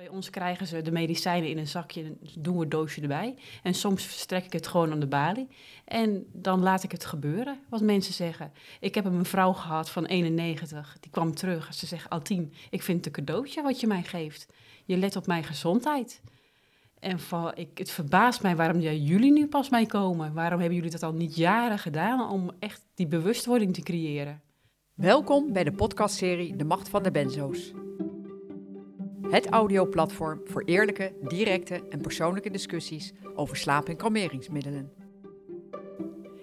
[0.00, 3.34] Bij ons krijgen ze de medicijnen in een zakje en doen we een doosje erbij.
[3.62, 5.48] En soms verstrek ik het gewoon aan de balie.
[5.84, 8.52] En dan laat ik het gebeuren, wat mensen zeggen.
[8.80, 11.74] Ik heb een vrouw gehad van 91, die kwam terug.
[11.74, 14.46] Ze zegt, Altien, ik vind het een cadeautje wat je mij geeft.
[14.84, 16.20] Je let op mijn gezondheid.
[16.98, 20.32] En van, ik, het verbaast mij waarom jullie nu pas mee komen.
[20.32, 24.40] Waarom hebben jullie dat al niet jaren gedaan om echt die bewustwording te creëren?
[24.94, 27.72] Welkom bij de podcastserie De Macht van de Benzo's.
[29.30, 34.92] Het audioplatform voor eerlijke, directe en persoonlijke discussies over slaap- en kalmeringsmiddelen.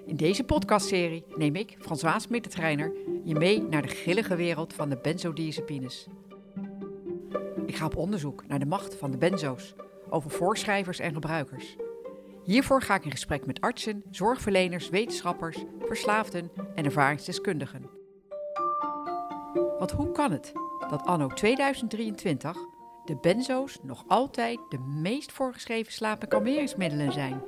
[0.06, 2.92] In deze podcastserie neem ik, François Middeltreiner,
[3.24, 6.08] je mee naar de grillige wereld van de benzodiazepines.
[7.66, 9.76] Ik ga op onderzoek naar de macht van de benzo's,
[10.10, 11.76] over voorschrijvers en gebruikers.
[12.44, 17.90] Hiervoor ga ik in gesprek met artsen, zorgverleners, wetenschappers, verslaafden en ervaringsdeskundigen.
[19.78, 20.54] Want hoe kan het
[20.90, 22.58] dat anno 2023
[23.08, 27.44] de benzo's nog altijd de meest voorgeschreven slaap- en kalmeringsmiddelen zijn.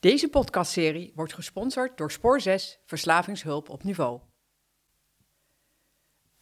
[0.00, 4.20] Deze podcastserie wordt gesponsord door Spoor 6 Verslavingshulp op niveau.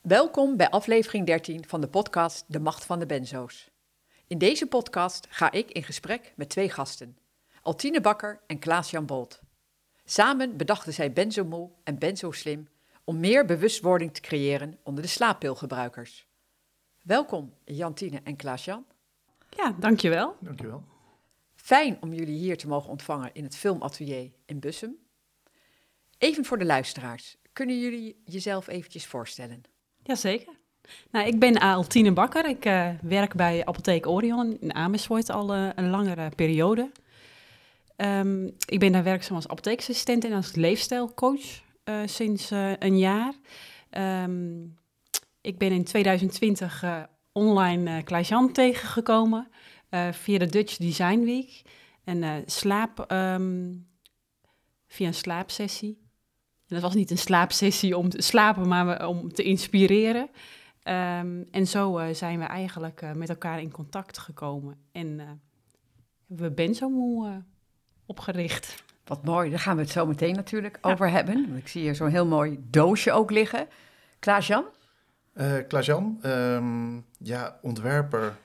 [0.01, 3.71] Welkom bij aflevering 13 van de podcast De Macht van de Benzo's.
[4.27, 7.19] In deze podcast ga ik in gesprek met twee gasten,
[7.63, 9.41] Altine Bakker en Klaas-Jan Bolt.
[10.05, 12.69] Samen bedachten zij Benzomoe en Benzoslim
[13.05, 16.27] om meer bewustwording te creëren onder de slaappilgebruikers.
[17.03, 18.85] Welkom Jantine en Klaas-Jan.
[19.51, 20.37] Ja, dankjewel.
[20.41, 20.85] Dankjewel.
[21.55, 24.97] Fijn om jullie hier te mogen ontvangen in het filmatelier in Bussum.
[26.19, 29.63] Even voor de luisteraars, kunnen jullie jezelf eventjes voorstellen?
[30.03, 30.61] Jazeker.
[31.11, 32.49] Nou, ik ben Altine Bakker.
[32.49, 36.91] Ik uh, werk bij Apotheek Orion in Amersfoort al uh, een langere periode.
[37.97, 41.63] Um, ik ben daar werkzaam als apotheekassistent en als leefstijlcoach
[42.05, 43.35] sinds een jaar.
[44.25, 44.75] Um,
[45.41, 46.85] ik ben in 2020
[47.33, 49.49] online Klaas-Jan tegengekomen
[50.11, 51.63] via de Dutch Design Week.
[52.05, 53.87] En slaap, um,
[54.87, 55.99] via een slaapsessie.
[56.69, 60.31] En dat was niet een slaapsessie om te slapen, maar om te inspireren.
[60.85, 64.77] Um, en zo uh, zijn we eigenlijk uh, met elkaar in contact gekomen.
[64.93, 65.31] En uh,
[66.27, 67.43] we Benzomoe
[68.07, 68.85] opgericht.
[69.05, 70.91] Wat mooi, daar gaan we het zo meteen natuurlijk ja.
[70.91, 71.47] over hebben.
[71.49, 73.69] Want ik zie hier zo'n heel mooi doosje ook liggen.
[74.19, 74.65] Klaas-Jan?
[75.69, 78.37] Klaas-Jan, um, ja, ontwerper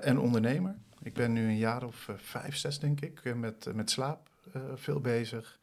[0.00, 0.76] en ondernemer.
[1.02, 4.28] Ik ben nu een jaar of vijf, zes denk ik, met, met slaap
[4.74, 5.58] veel bezig.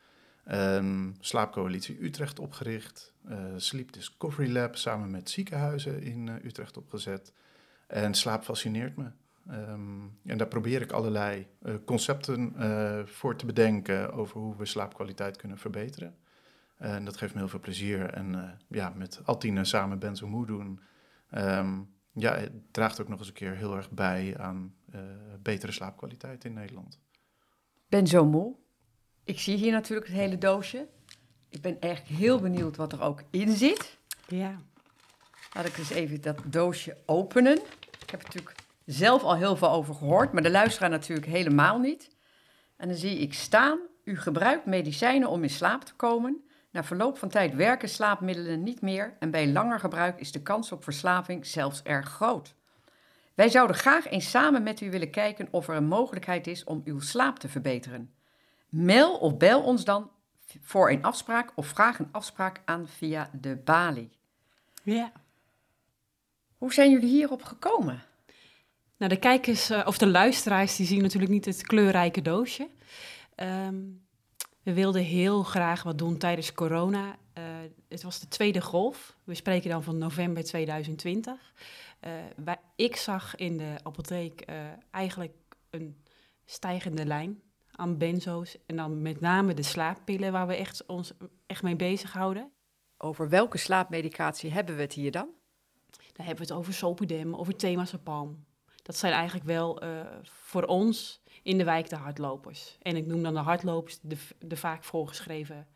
[0.52, 3.14] Um, Slaapcoalitie Utrecht opgericht.
[3.30, 7.34] Uh, Sleep Discovery Lab samen met ziekenhuizen in uh, Utrecht opgezet.
[7.88, 9.06] En slaap fascineert me.
[9.52, 12.54] Um, en daar probeer ik allerlei uh, concepten
[13.08, 16.18] voor te bedenken over hoe we slaapkwaliteit kunnen verbeteren.
[16.78, 18.14] En dat geeft me heel veel plezier.
[18.14, 20.80] En ja, met Altine samen Benzo Moe doen.
[21.36, 24.76] Um, ja, het draagt ook nog eens een keer heel erg bij aan
[25.42, 27.00] betere slaapkwaliteit in Nederland.
[27.90, 28.56] Benzo Moe,
[29.24, 30.88] ik zie hier natuurlijk het hele doosje.
[31.50, 33.98] Ik ben echt heel benieuwd wat er ook in zit.
[34.28, 34.62] Ja.
[35.54, 37.58] Laat ik eens even dat doosje openen.
[38.02, 38.56] Ik heb natuurlijk
[38.88, 42.16] zelf al heel veel over gehoord, maar de luisteraar natuurlijk helemaal niet.
[42.78, 46.42] En dan zie ik staan, u gebruikt medicijnen om in slaap te komen.
[46.72, 50.72] Na verloop van tijd werken slaapmiddelen niet meer en bij langer gebruik is de kans
[50.72, 52.56] op verslaving zelfs erg groot.
[53.34, 56.82] Wij zouden graag eens samen met u willen kijken of er een mogelijkheid is om
[56.86, 58.14] uw slaap te verbeteren.
[58.70, 60.12] Mail of bel ons dan
[60.62, 64.18] voor een afspraak of vraag een afspraak aan via de balie.
[64.84, 65.12] Ja.
[66.58, 68.07] Hoe zijn jullie hierop gekomen?
[68.98, 72.70] Nou, de kijkers uh, of de luisteraars die zien natuurlijk niet het kleurrijke doosje.
[73.36, 74.06] Um,
[74.64, 77.18] we wilden heel graag wat doen tijdens corona.
[77.38, 77.44] Uh,
[77.88, 79.16] het was de tweede golf.
[79.24, 81.54] We spreken dan van november 2020.
[82.02, 84.46] Uh, wij, ik zag in de apotheek
[84.92, 85.34] eigenlijk
[85.70, 86.04] een
[86.46, 87.42] stijgende lijn
[87.72, 88.58] aan benzo's.
[88.66, 91.14] En dan met name de slaappillen waar we echt, ons
[91.46, 92.52] echt mee bezighouden.
[92.98, 95.30] Over welke slaapmedicatie hebben we het hier dan?
[96.14, 98.46] Dan hebben we het over Sopidem, over Temazepam.
[98.88, 99.90] Dat zijn eigenlijk wel uh,
[100.24, 102.78] voor ons in de wijk de hardlopers.
[102.82, 105.68] En ik noem dan de hardlopers de, de vaak voorgeschreven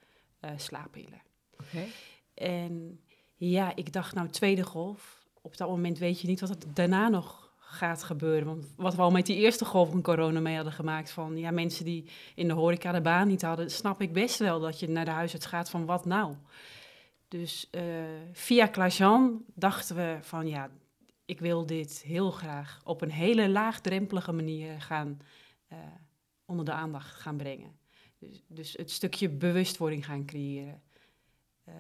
[0.42, 1.22] uh, slaappillen.
[1.62, 1.88] Okay.
[2.34, 3.00] En
[3.36, 5.26] ja, ik dacht nou tweede golf.
[5.42, 8.46] Op dat moment weet je niet wat er daarna nog gaat gebeuren.
[8.48, 11.12] Want wat we al met die eerste golf van corona mee hadden gemaakt...
[11.12, 13.72] van ja, mensen die in de horeca de baan niet hadden...
[13.72, 16.36] snap ik best wel dat je naar de huisarts gaat van wat nou?
[17.28, 17.82] Dus uh,
[18.32, 20.70] via Klaas-Jan dachten we van ja,
[21.32, 22.82] ik wil dit heel graag...
[22.84, 25.20] op een hele laagdrempelige manier gaan
[25.72, 25.78] uh,
[26.46, 27.80] onder de aandacht gaan brengen.
[28.18, 30.82] Dus, dus het stukje bewustwording gaan creëren.
[31.68, 31.76] Uh,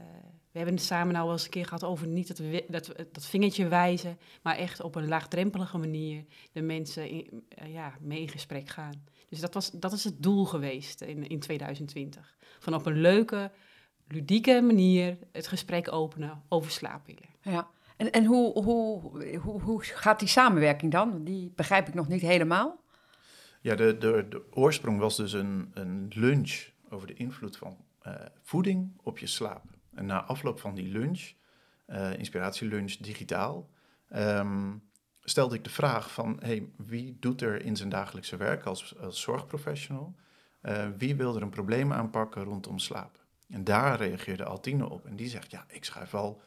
[0.51, 3.25] we hebben het samen nou wel eens een keer gehad over niet dat, dat, dat
[3.25, 8.30] vingertje wijzen, maar echt op een laagdrempelige manier de mensen in, eh, ja, mee in
[8.30, 9.03] gesprek gaan.
[9.30, 12.38] Dus dat, was, dat is het doel geweest in, in 2020.
[12.59, 13.51] Van op een leuke,
[14.07, 17.30] ludieke manier het gesprek openen over slaappillen.
[17.42, 17.69] Ja,
[18.01, 21.24] en, en hoe, hoe, hoe, gaat die samenwerking dan?
[21.24, 22.83] Die begrijp ik nog niet helemaal.
[23.62, 27.77] Ja, de, de, de oorsprong was dus een, een lunch over de invloed van
[28.07, 29.63] uh, voeding op je slaap.
[29.94, 31.31] En na afloop van die lunch,
[31.88, 33.69] uh, inspiratielunch digitaal,
[34.15, 34.83] um,
[35.24, 39.21] stelde ik de vraag van, hey, wie doet er in zijn dagelijkse werk als, als
[39.21, 40.15] zorgprofessional,
[40.62, 43.25] uh, wie wil er een probleem aanpakken rondom slaap?
[43.50, 46.42] En daar reageerde Altine op en die zegt, ja, ik schrijf al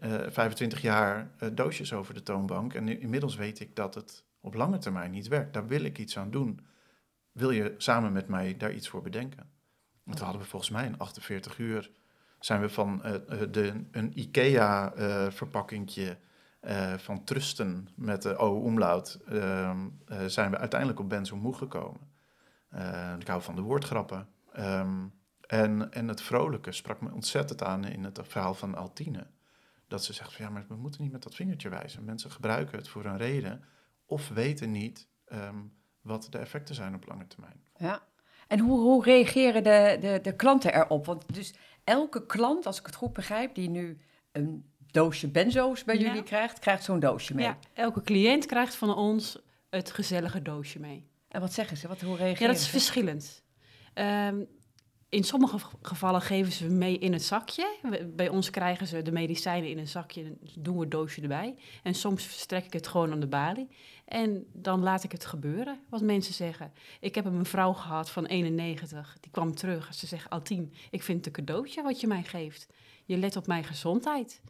[0.00, 5.10] 25 jaar doosjes over de toonbank en inmiddels weet ik dat het op lange termijn
[5.10, 5.52] niet werkt.
[5.52, 6.66] Daar wil ik iets aan doen.
[7.32, 9.50] Wil je samen met mij daar iets voor bedenken?
[10.02, 11.90] Want toen hadden we volgens mij in 48 uur
[12.44, 13.12] zijn we van uh,
[13.50, 16.16] de, een IKEA-verpakkingje
[16.62, 19.88] uh, van trusten met de O-omlaut, ehm,
[20.26, 22.00] zijn we uiteindelijk op Benzo moe gekomen.
[23.18, 24.28] ik hou van de woordgrappen.
[24.58, 29.26] Um, en, en het vrolijke sprak me ontzettend aan in het verhaal van Altine.
[29.92, 32.04] Dat ze zegt van ja, maar we moeten niet met dat vingertje wijzen.
[32.04, 33.64] Mensen gebruiken het voor een reden
[34.06, 37.62] of weten niet um, wat de effecten zijn op lange termijn.
[37.76, 38.02] Ja,
[38.48, 41.06] en hoe, hoe reageren de, de, de klanten erop?
[41.06, 41.54] Want dus
[41.84, 43.98] elke klant, als ik het goed begrijp, die nu
[44.32, 47.44] een doosje benzo's bij jullie krijgt, krijgt zo'n doosje mee.
[47.44, 49.38] Ja, elke cliënt krijgt van ons
[49.70, 51.06] het gezellige doosje mee.
[51.28, 51.88] En wat zeggen ze?
[51.88, 53.42] Wat, hoe reageren Ja, dat is verschillend.
[53.94, 54.48] Um,
[55.12, 57.76] in sommige gevallen geven ze mee in het zakje.
[58.06, 61.54] Bij ons krijgen ze de medicijnen in een zakje en doen we het doosje erbij.
[61.82, 63.68] En soms verstrek ik het gewoon aan de balie.
[64.04, 66.72] En dan laat ik het gebeuren, wat mensen zeggen.
[67.00, 69.94] Ik heb een mevrouw gehad van 91, die kwam terug.
[69.94, 72.66] Ze zegt, Altien, ik vind het een cadeautje wat je mij geeft.
[73.04, 74.40] Je let op mijn gezondheid.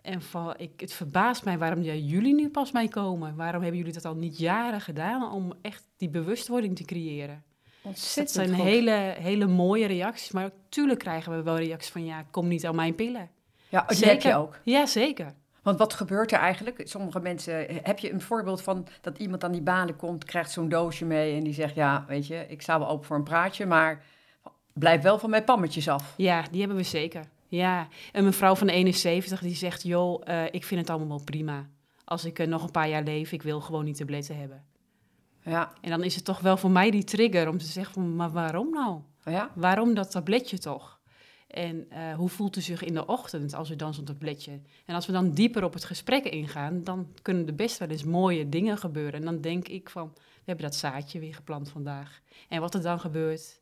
[0.00, 3.36] En van, ik, het verbaast mij waarom jullie nu pas mee komen.
[3.36, 7.44] Waarom hebben jullie dat al niet jaren gedaan om echt die bewustwording te creëren?
[7.84, 10.30] Ontzettend dat zijn hele, hele mooie reacties.
[10.30, 12.04] Maar natuurlijk krijgen we wel reacties van...
[12.04, 13.30] ja, kom niet aan mijn pillen.
[13.68, 14.58] Ja, die heb je ook.
[14.62, 15.34] Ja, zeker.
[15.64, 16.80] Want wat gebeurt er eigenlijk?
[16.84, 20.68] Sommige mensen, heb je een voorbeeld van dat iemand aan die banen komt, krijgt zo'n
[20.68, 23.66] doosje mee en die zegt: Ja, weet je, ik sta wel open voor een praatje,
[23.66, 24.02] maar
[24.72, 26.14] blijf wel van mijn pammetjes af.
[26.16, 27.24] Ja, die hebben we zeker.
[27.48, 31.66] Ja, een mevrouw van 71 die zegt: Joh, uh, ik vind het allemaal wel prima.
[32.04, 34.64] Als ik uh, nog een paar jaar leef, ik wil gewoon niet tabletten hebben.
[35.44, 35.72] Ja.
[35.80, 38.30] En dan is het toch wel voor mij die trigger om te zeggen: van, Maar
[38.30, 39.00] waarom nou?
[39.24, 39.50] Ja.
[39.54, 41.00] Waarom dat tabletje toch?
[41.46, 44.60] En uh, hoe voelt u zich in de ochtend als u dan zo'n tabletje?
[44.84, 48.04] En als we dan dieper op het gesprek ingaan, dan kunnen er best wel eens
[48.04, 49.12] mooie dingen gebeuren.
[49.12, 52.20] En dan denk ik van, we hebben dat zaadje weer geplant vandaag.
[52.48, 53.60] En wat er dan gebeurt,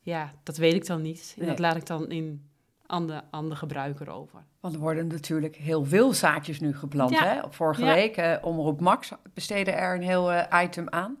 [0.00, 1.36] ja, dat weet ik dan niet.
[1.38, 2.50] En dat laat ik dan in
[2.92, 4.44] aan de, aan de gebruiker over.
[4.60, 7.18] Want er worden natuurlijk heel veel zaadjes nu geplant.
[7.18, 7.40] Hè?
[7.50, 11.18] Vorige week, uh, Omroep Max besteedde er een heel uh, item aan.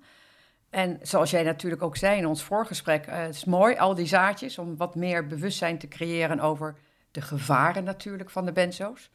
[0.70, 4.06] En zoals jij natuurlijk ook zei in ons voorgesprek, uh, het is mooi, al die
[4.06, 6.76] zaadjes, om wat meer bewustzijn te creëren over
[7.10, 9.10] de gevaren natuurlijk van de benzo's.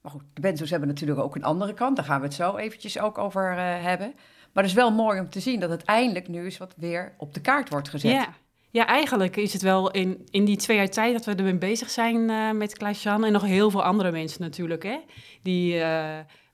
[0.00, 2.56] Maar goed, de benzo's hebben natuurlijk ook een andere kant, daar gaan we het zo
[2.56, 4.14] eventjes ook over uh, hebben.
[4.52, 7.14] Maar het is wel mooi om te zien dat het eindelijk nu eens wat weer
[7.16, 8.10] op de kaart wordt gezet.
[8.10, 8.28] Ja,
[8.70, 11.90] ja eigenlijk is het wel in, in die twee jaar tijd dat we ermee bezig
[11.90, 14.98] zijn uh, met Klaas-Jan en nog heel veel andere mensen natuurlijk, hè,
[15.42, 15.82] die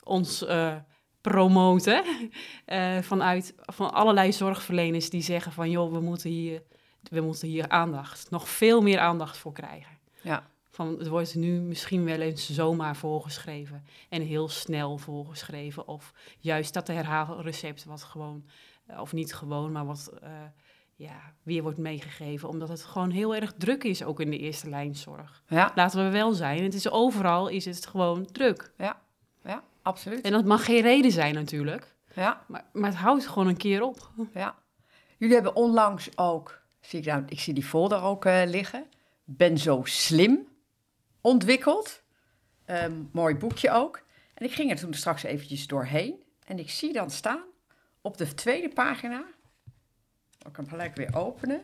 [0.02, 0.44] ons
[1.30, 2.04] promoten.
[2.66, 6.62] Uh, vanuit van allerlei zorgverleners die zeggen van joh, we moeten hier,
[7.10, 9.98] we moeten hier aandacht, nog veel meer aandacht voor krijgen.
[10.22, 10.46] Ja.
[10.70, 15.88] Van, het wordt nu misschien wel eens zomaar voorgeschreven en heel snel voorgeschreven.
[15.88, 18.44] Of juist dat herhaalrecept wat gewoon,
[18.86, 20.12] eh, of niet gewoon, maar wat
[20.96, 22.48] ja, weer wordt meegegeven.
[22.48, 25.42] Omdat het gewoon heel erg druk is, ook in de eerste lijnzorg.
[25.48, 25.72] Ja.
[25.74, 28.72] Laten we wel zijn, het is overal is het gewoon druk.
[28.78, 29.00] Ja,
[29.44, 30.20] ja absoluut.
[30.20, 31.94] En dat mag geen reden zijn natuurlijk.
[32.14, 32.44] Ja.
[32.48, 34.10] Maar, maar het houdt gewoon een keer op.
[34.34, 34.54] Ja.
[35.18, 38.86] Jullie hebben onlangs ook, zie ik, nou, ik zie die folder ook uh, liggen,
[39.24, 40.48] Ben zo slim
[41.20, 42.02] ontwikkeld.
[42.66, 44.02] Um, mooi boekje ook.
[44.34, 46.22] En ik ging er toen straks eventjes doorheen.
[46.46, 47.44] En ik zie dan staan
[48.00, 49.24] op de tweede pagina,
[50.46, 51.62] ik kan hem gelijk weer openen,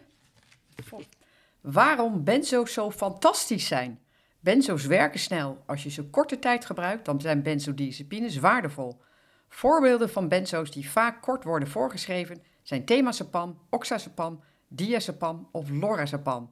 [1.60, 4.00] waarom benzo's zo fantastisch zijn.
[4.40, 5.62] Benzo's werken snel.
[5.66, 9.00] Als je ze korte tijd gebruikt, dan zijn benzodiazepines waardevol.
[9.49, 16.50] Voorbeelden van benzo's die vaak kort worden voorgeschreven zijn temazepam, oxazepam, diazepam of lorazepam.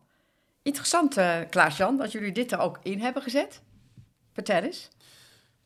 [0.63, 3.63] Interessant, uh, Klaas-Jan, dat jullie dit er ook in hebben gezet.
[4.33, 4.89] Vertel eens.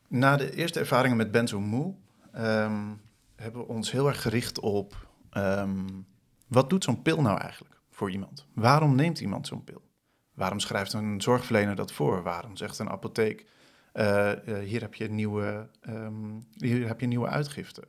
[0.09, 1.95] Na de eerste ervaringen met benzomoe
[2.37, 3.01] um,
[3.37, 5.09] hebben we ons heel erg gericht op...
[5.37, 6.07] Um,
[6.53, 8.47] wat doet zo'n pil nou eigenlijk voor iemand?
[8.55, 9.83] Waarom neemt iemand zo'n pil?
[10.35, 12.23] Waarom schrijft een zorgverlener dat voor?
[12.23, 13.47] Waarom zegt een apotheek,
[13.93, 17.83] eh, eh, hier, heb je nieuwe, ehm, hier heb je nieuwe uitgifte?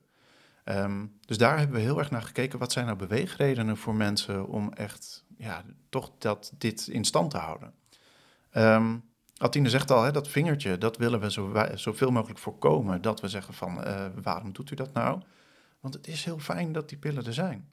[0.63, 2.59] Ehm, dus daar hebben we heel erg naar gekeken.
[2.59, 7.37] Wat zijn nou beweegredenen voor mensen om echt ja, toch dat, dit in stand te
[7.37, 7.73] houden?
[8.57, 9.03] Um,
[9.37, 13.01] Altine zegt al, hè, dat vingertje, dat willen we zo, zoveel mogelijk voorkomen.
[13.01, 15.21] Dat we zeggen van, uh, waarom doet u dat nou?
[15.79, 17.67] Want het is heel fijn dat die pillen er zijn.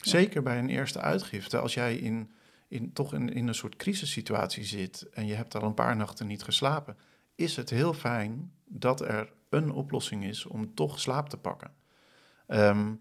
[0.00, 2.30] Zeker bij een eerste uitgifte, als jij in,
[2.68, 6.42] in, toch in, een soort crisissituatie zit en je hebt al een paar nachten niet
[6.42, 6.96] geslapen,
[7.34, 11.74] is het heel fijn dat er een oplossing is om toch slaap te pakken.
[12.46, 13.00] Um,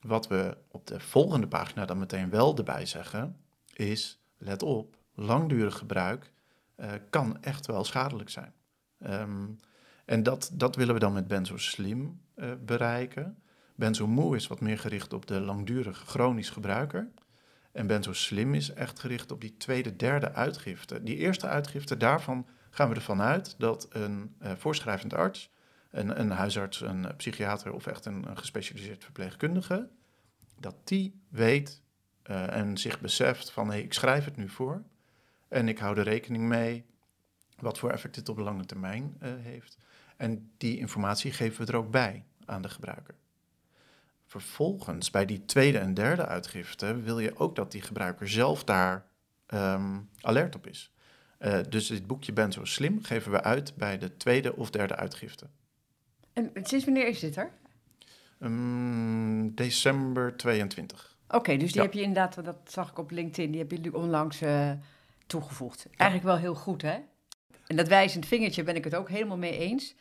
[0.00, 3.36] wat we op de volgende pagina dan meteen wel erbij zeggen,
[3.74, 6.32] is, let op, langdurig gebruik
[6.76, 8.52] uh, kan echt wel schadelijk zijn.
[8.98, 9.56] Um,
[10.04, 13.42] en dat, dat willen we dan met Benzo Slim uh, bereiken.
[13.74, 17.08] Benzo Moe is wat meer gericht op de langdurige chronisch gebruiker.
[17.72, 21.02] En Benzo Slim is echt gericht op die tweede, derde uitgifte.
[21.02, 25.50] Die eerste uitgifte, daarvan gaan we ervan uit dat een uh, voorschrijvend arts,
[25.90, 29.88] een, een, huisarts, een psychiater of echt een, gespecialiseerd verpleegkundige,
[30.58, 31.82] dat die weet
[32.30, 34.82] uh, en zich beseft van hey, ik schrijf het nu voor
[35.48, 36.86] en ik hou er rekening mee
[37.58, 39.78] wat voor effect dit op de lange termijn heeft.
[40.16, 43.14] En die informatie geven we er ook bij aan de gebruiker.
[44.40, 49.06] Vervolgens, bij die tweede en derde uitgifte, wil je ook dat die gebruiker zelf daar
[49.46, 50.92] um, alert op is.
[51.38, 54.96] Uh, dus dit boekje Ben zo slim geven we uit bij de tweede of derde
[54.96, 55.46] uitgifte.
[56.32, 57.50] En sinds wanneer is dit er?
[58.40, 61.16] Um, december 22.
[61.26, 61.86] Oké, okay, dus die ja.
[61.86, 64.70] heb je inderdaad, dat zag ik op LinkedIn, die heb je nu onlangs uh,
[65.26, 65.86] toegevoegd.
[65.96, 66.96] Eigenlijk wel heel goed, hè?
[67.66, 69.94] En dat wijzend vingertje ben ik het ook helemaal mee eens.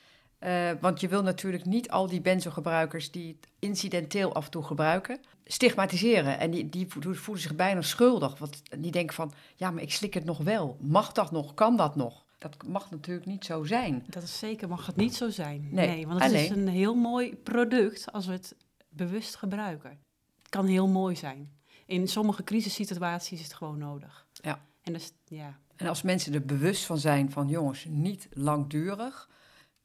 [0.45, 4.63] Uh, want je wil natuurlijk niet al die benzogebruikers die het incidenteel af en toe
[4.63, 6.39] gebruiken, stigmatiseren.
[6.39, 8.37] En die, die voelen zich bijna schuldig.
[8.37, 10.77] Want die denken van, ja, maar ik slik het nog wel.
[10.79, 11.53] Mag dat nog?
[11.53, 12.23] Kan dat nog?
[12.37, 14.03] Dat mag natuurlijk niet zo zijn.
[14.07, 15.67] Dat is zeker, mag het niet zo zijn.
[15.71, 18.55] Nee, nee want het alleen, is een heel mooi product als we het
[18.89, 19.89] bewust gebruiken.
[19.89, 21.51] Het kan heel mooi zijn.
[21.85, 24.25] In sommige crisissituaties is het gewoon nodig.
[24.31, 24.61] Ja.
[24.81, 25.59] En, dus, ja.
[25.75, 29.29] en als mensen er bewust van zijn van jongens, niet langdurig,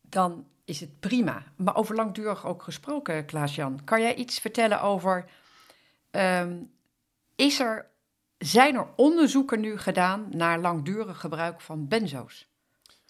[0.08, 1.42] dan is het prima.
[1.56, 5.30] Maar over langdurig ook gesproken, Klaas-Jan, kan jij iets vertellen over,
[6.10, 6.70] um,
[7.34, 7.86] is er,
[8.38, 12.48] zijn er onderzoeken nu gedaan naar langdurig gebruik van benzo's?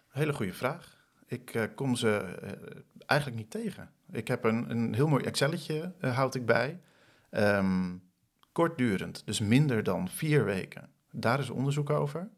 [0.09, 0.97] Hele goede vraag.
[1.27, 3.91] Ik uh, kom ze uh, eigenlijk niet tegen.
[4.11, 6.81] Ik heb een, een heel mooi Excelletje, uh, houd ik bij.
[7.31, 8.03] Um,
[8.53, 10.91] kortdurend, dus minder dan vier weken.
[11.11, 12.29] Daar is onderzoek over.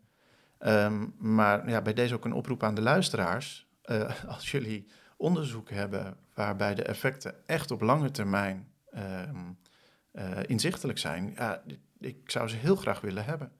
[0.58, 3.68] Um, maar ja, bij deze ook een oproep aan de luisteraars.
[3.90, 9.58] Uh, als jullie onderzoek hebben waarbij de effecten echt op lange termijn um,
[10.12, 11.62] uh, inzichtelijk zijn, ja,
[12.00, 13.52] ik zou ze heel graag willen hebben.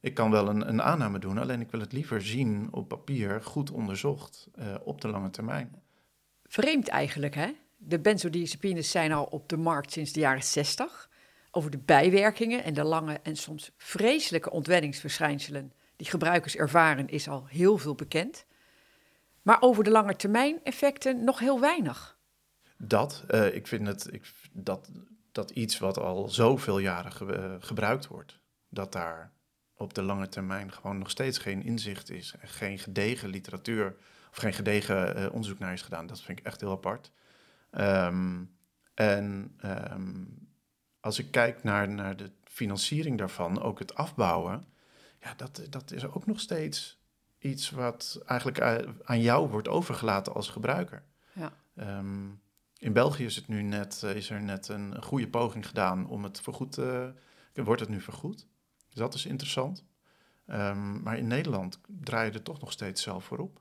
[0.00, 3.42] Ik kan wel een, een, aanname doen, alleen ik wil het liever zien op papier,
[3.42, 5.82] goed onderzocht, uh, op de lange termijn.
[6.44, 7.50] Vreemd eigenlijk, hè?
[7.76, 11.10] De benzodiazepines zijn al op de markt sinds de jaren 60
[11.50, 17.46] over de bijwerkingen en de lange en soms vreselijke ontwenningsverschijnselen die gebruikers ervaren is al
[17.46, 18.44] heel veel bekend.
[19.42, 22.18] Maar over de lange termijn effecten nog heel weinig.
[22.76, 24.90] Dat, uh, ik vind het, ik, dat,
[25.32, 29.32] dat iets wat al zoveel jaren ge, uh, gebruikt wordt, dat daar
[29.74, 33.96] op de lange termijn gewoon nog steeds geen inzicht is en geen gedegen literatuur
[34.30, 36.06] of geen gedegen uh, onderzoek naar is gedaan.
[36.06, 37.10] Dat vind ik echt heel apart.
[37.70, 38.56] Um,
[38.94, 39.58] en
[39.92, 40.48] um,
[41.00, 44.64] als ik kijk naar, naar de financiering daarvan, ook het afbouwen,
[45.20, 47.01] ja, dat, dat is ook nog steeds
[47.42, 51.02] iets wat eigenlijk aan jou wordt overgelaten als gebruiker.
[51.32, 51.52] Ja.
[51.98, 52.40] Um,
[52.78, 56.40] in België is, het nu net, is er net een goede poging gedaan om het
[56.40, 57.12] vergoed te...
[57.54, 58.46] Wordt het nu vergoed?
[58.88, 59.84] Dus dat is interessant.
[60.46, 63.60] Um, maar in Nederland draai je er toch nog steeds zelf voor op.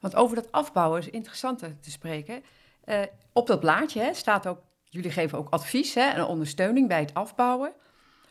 [0.00, 2.42] Want over dat afbouwen is interessant te spreken.
[2.84, 4.60] Uh, op dat blaadje hè, staat ook
[4.92, 7.72] Jullie geven ook advies hè, en ondersteuning bij het afbouwen.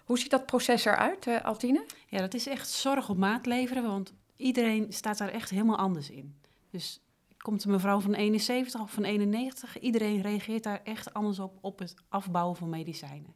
[0.05, 1.85] Hoe ziet dat proces eruit, uh, Altine?
[2.07, 6.10] Ja, dat is echt zorg op maat leveren, want iedereen staat daar echt helemaal anders
[6.10, 6.39] in.
[6.69, 7.01] Dus
[7.38, 11.79] komt een mevrouw van 71 of van 91, iedereen reageert daar echt anders op, op
[11.79, 13.36] het afbouwen van medicijnen.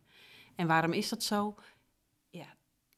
[0.56, 1.56] En waarom is dat zo?
[2.30, 2.56] Ja,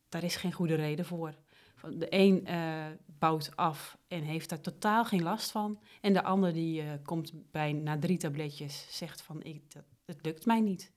[0.10, 1.36] daar is geen goede reden voor.
[1.82, 5.80] De een uh, bouwt af en heeft daar totaal geen last van.
[6.02, 10.26] En de ander die uh, komt bij na drie tabletjes, zegt van ik, dat, het
[10.26, 10.92] lukt mij niet.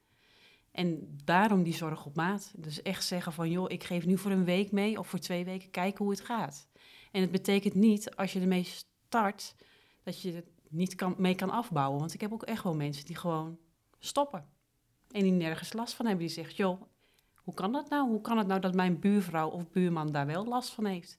[0.73, 2.53] En daarom die zorg op maat.
[2.57, 5.45] Dus echt zeggen van, joh, ik geef nu voor een week mee of voor twee
[5.45, 6.69] weken kijken hoe het gaat.
[7.11, 9.55] En het betekent niet, als je ermee start,
[10.03, 11.99] dat je het niet kan, mee kan afbouwen.
[11.99, 13.59] Want ik heb ook echt wel mensen die gewoon
[13.99, 14.49] stoppen.
[15.11, 16.27] En die nergens last van hebben.
[16.27, 16.83] Die zeggen, joh,
[17.35, 18.09] hoe kan dat nou?
[18.09, 21.19] Hoe kan het nou dat mijn buurvrouw of buurman daar wel last van heeft?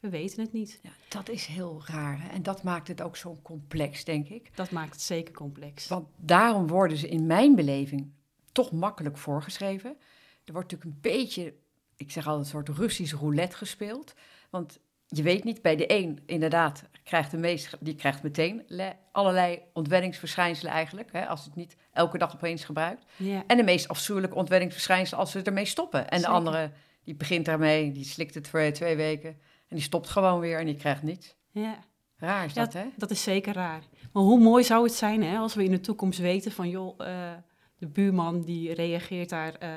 [0.00, 0.78] We weten het niet.
[0.82, 2.22] Ja, dat is heel raar.
[2.22, 2.28] Hè?
[2.28, 4.56] En dat maakt het ook zo complex, denk ik.
[4.56, 5.88] Dat maakt het zeker complex.
[5.88, 8.12] Want daarom worden ze in mijn beleving
[8.52, 9.96] toch makkelijk voorgeschreven.
[10.44, 11.54] Er wordt natuurlijk een beetje,
[11.96, 14.14] ik zeg altijd, een soort Russisch roulette gespeeld.
[14.50, 18.96] Want je weet niet, bij de een inderdaad krijgt de meest, die krijgt meteen le-
[19.12, 23.04] allerlei ontwenningsverschijnselen eigenlijk, hè, als het niet elke dag opeens gebruikt.
[23.16, 23.44] Ja.
[23.46, 26.00] En de meest afschuwelijke ontwenningsverschijnselen als ze ermee stoppen.
[26.08, 26.32] En Zeker.
[26.32, 26.70] de andere,
[27.04, 29.28] die begint daarmee, die slikt het voor twee weken
[29.68, 31.36] en die stopt gewoon weer en die krijgt niets.
[31.50, 31.78] ja.
[32.20, 32.84] Raar is Ja, dat, hè?
[32.96, 33.82] Dat is zeker raar.
[34.12, 36.68] Maar hoe mooi zou het zijn hè, als we in de toekomst weten van...
[36.68, 37.30] joh, eh,
[37.78, 39.68] de buurman die reageert daar eh,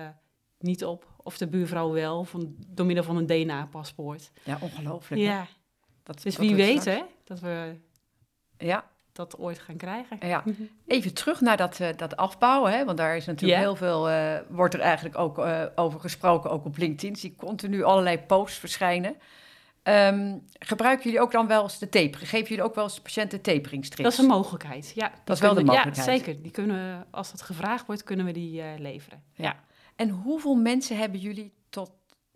[0.59, 1.11] niet op.
[1.24, 4.32] Of de buurvrouw wel, van, door middel van een DNA-paspoort.
[4.44, 5.22] Ja, ongelooflijk.
[5.22, 5.28] hè?
[5.28, 5.48] Ja,
[6.04, 7.75] Dat, dus dat wie weet straks- hè, dat we
[8.58, 10.18] Ja, dat ooit gaan krijgen.
[10.28, 10.44] ja.
[10.88, 12.86] Even terug naar dat, eh, dat afbouwen, hè?
[12.86, 16.66] want daar is natuurlijk heel veel, eh, wordt er eigenlijk ook eh, over gesproken, ook
[16.66, 17.16] op LinkedIn.
[17.16, 19.16] Zie continu allerlei posts verschijnen.
[19.84, 22.20] Ehm, gebruiken jullie ook dan wel eens de taper?
[22.20, 24.04] Geven jullie ook wel eens de patiënten taperingstrips?
[24.04, 25.12] Dat is een mogelijkheid, ja.
[25.24, 26.08] Dat is wel de mogelijkheid.
[26.08, 26.42] Ja, zeker.
[26.42, 29.24] Die kunnen, als dat gevraagd wordt, kunnen we die leveren.
[29.34, 29.56] Ja.
[29.95, 31.91] En hoeveel mensen hebben jullie tot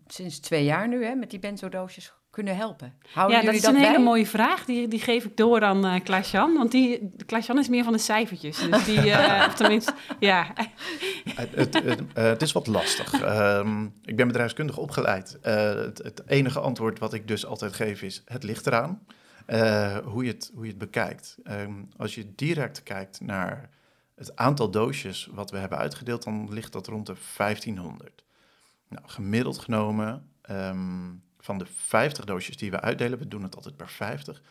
[0.06, 2.94] sinds twee jaar nu hè, met die benzodoosjes kunnen helpen?
[3.12, 3.86] Houden ja, dat is een bij?
[3.86, 4.64] hele mooie vraag.
[4.64, 6.54] Die, die geef ik door aan eh Klaas-Jan.
[6.54, 8.58] Want die, Klaas-Jan is meer van de cijfertjes.
[8.58, 10.52] Dus die, eh, of tenminste, ja.
[11.34, 13.12] Het, het, het, eh, het is wat lastig.
[13.22, 15.38] Ehm, ik ben bedrijfskundig opgeleid.
[15.42, 19.06] Eh, het, het enige antwoord wat ik dus altijd geef is: het ligt eraan.
[19.46, 21.36] eh, hoe, je het, hoe je het bekijkt.
[21.44, 23.70] Ehm, als je direct kijkt naar
[24.16, 28.24] het aantal doosjes wat we hebben uitgedeeld, dan ligt dat rond de 1500.
[28.88, 33.76] Nou, gemiddeld genomen, ehm, van de 50 doosjes die we uitdelen, we doen het altijd
[33.76, 34.42] per 50,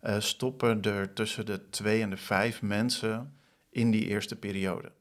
[0.00, 3.36] eh, stoppen er tussen de 2 en de 5 mensen
[3.70, 4.92] in die eerste periode.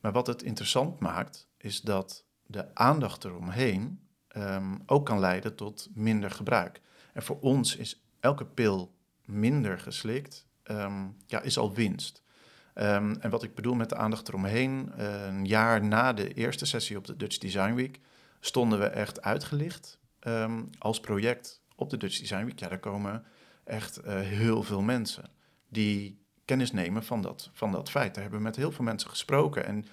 [0.00, 5.88] Maar wat het interessant maakt, is dat de aandacht eromheen ehm, ook kan leiden tot
[5.94, 6.80] minder gebruik.
[7.12, 12.22] En voor ons is elke pil minder geslikt, ehm, ja, is al winst.
[12.80, 16.66] Ehm, en wat ik bedoel met de aandacht eromheen, eh, een jaar na de eerste
[16.66, 18.00] sessie op de Dutch Design Week,
[18.40, 22.58] stonden we echt uitgelicht ehm, als project op de Dutch Design Week.
[22.58, 23.24] Ja, daar komen
[23.64, 25.30] echt eh, heel veel mensen
[25.68, 28.14] die kennis nemen van dat, van dat feit.
[28.14, 29.66] Daar hebben we met heel veel mensen gesproken.
[29.66, 29.84] En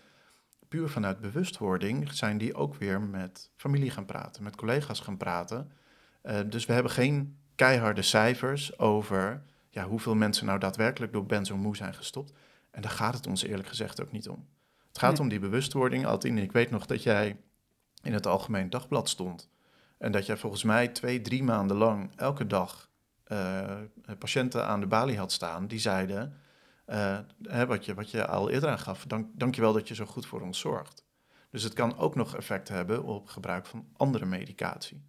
[0.67, 5.71] puur vanuit bewustwording zijn die ook weer met familie gaan praten, met collega's gaan praten.
[6.21, 11.75] Eh, dus we hebben geen keiharde cijfers over ja, hoeveel mensen nou daadwerkelijk door benzomoe
[11.75, 12.33] zijn gestopt.
[12.77, 14.47] En daar gaat het ons eerlijk gezegd ook niet om.
[14.87, 15.19] Het gaat Nee.
[15.19, 16.05] om die bewustwording.
[16.05, 17.41] Altine, ik weet nog dat jij
[18.01, 19.49] in het Algemeen Dagblad stond.
[19.97, 22.89] En dat jij volgens mij twee, drie maanden lang elke dag
[23.23, 23.77] eh,
[24.19, 26.37] patiënten aan de balie had staan die zeiden,
[26.85, 30.25] eh, hè, wat, je, wat je al eerder aangaf, dank, dankjewel dat je zo goed
[30.25, 31.05] voor ons zorgt.
[31.51, 35.03] Dus het kan ook nog effect hebben op gebruik van andere medicatie.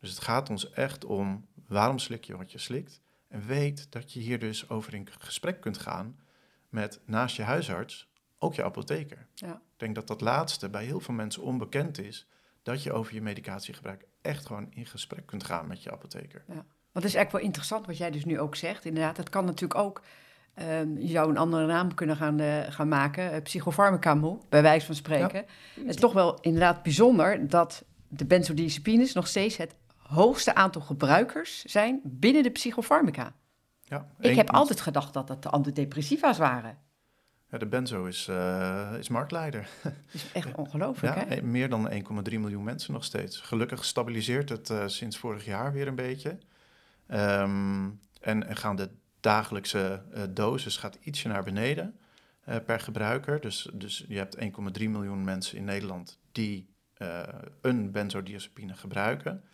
[0.00, 3.00] Dus het gaat ons echt om waarom slik je wat je slikt.
[3.28, 6.16] En weet dat je hier dus over in gesprek kunt gaan
[6.68, 9.26] met naast je huisarts ook je apotheker.
[9.34, 9.52] Ja.
[9.52, 12.28] Ik denk dat dat laatste bij heel veel mensen onbekend is.
[12.62, 16.44] Dat je over je medicatiegebruik echt gewoon in gesprek kunt gaan met je apotheker.
[16.92, 18.84] Want het is eigenlijk wel interessant wat jij dus nu ook zegt.
[18.84, 20.02] Inderdaad, het kan natuurlijk ook...
[20.54, 23.34] ehm, je zou een andere naam kunnen gaan, eh, gaan maken.
[23.34, 25.44] Uh, psychofarmaca moe, bij wijze van spreken.
[25.74, 31.64] Het is toch wel inderdaad bijzonder dat de benzodiazepines nog steeds het hoogste aantal gebruikers
[31.64, 33.32] zijn binnen de psychofarmaca.
[33.88, 36.78] Ja, Ik heb altijd gedacht dat het de antidepressiva's waren.
[37.50, 39.68] Ja, de benzo is, eh, is marktleider.
[39.82, 41.34] Dat is echt ongelooflijk, Ja, hè?
[41.34, 43.40] eh, meer dan 1,3 miljoen mensen nog steeds.
[43.40, 46.38] Gelukkig stabiliseert het eh, sinds vorig jaar weer een beetje.
[47.06, 47.88] Ehm,
[48.20, 51.98] en, en gaan de dagelijkse eh, dosis gaat ietsje naar beneden
[52.66, 53.40] per gebruiker.
[53.40, 56.70] Dus, dus je hebt 1,3 miljoen mensen in Nederland die
[57.60, 59.44] een benzodiazepine gebruiken.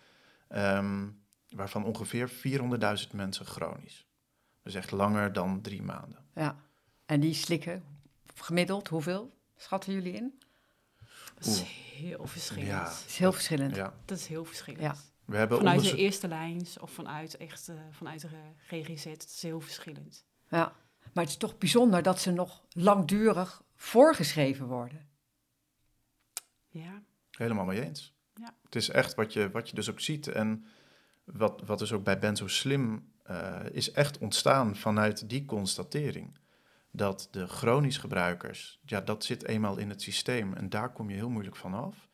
[0.49, 1.07] Ehm,
[1.49, 4.07] waarvan ongeveer 400.000 mensen chronisch.
[4.65, 6.25] Dus echt langer dan drie maanden.
[6.35, 6.57] Ja.
[7.07, 7.85] En die slikken
[8.35, 10.39] gemiddeld, hoeveel schatten jullie in?
[11.35, 11.63] Dat is
[11.97, 12.67] heel verschillend.
[12.69, 12.85] Ja.
[12.85, 13.77] Dat is heel verschillend.
[13.77, 14.83] Ja, Dat is heel verschillend.
[14.83, 14.97] Ja.
[15.25, 18.29] we hebben Vanuit de eerste lijns of vanuit, echt, eh, vanuit de
[18.67, 19.05] GGZ.
[19.05, 20.25] Het is heel verschillend.
[20.49, 20.73] Ja.
[21.13, 25.09] Maar het is toch bijzonder dat ze nog langdurig voorgeschreven worden.
[26.69, 28.15] Ja, Helemaal mee eens.
[28.35, 28.55] Ja.
[28.65, 30.29] Het is echt wat je, wat je dus ook ziet.
[30.29, 30.67] En
[31.25, 36.39] wat, wat dus ook bij Benzo Slim eh, is echt ontstaan vanuit die constatering.
[36.91, 41.17] Dat de chronisch gebruikers, ja, dat zit eenmaal in het systeem en daar kom je
[41.17, 42.09] heel moeilijk van af.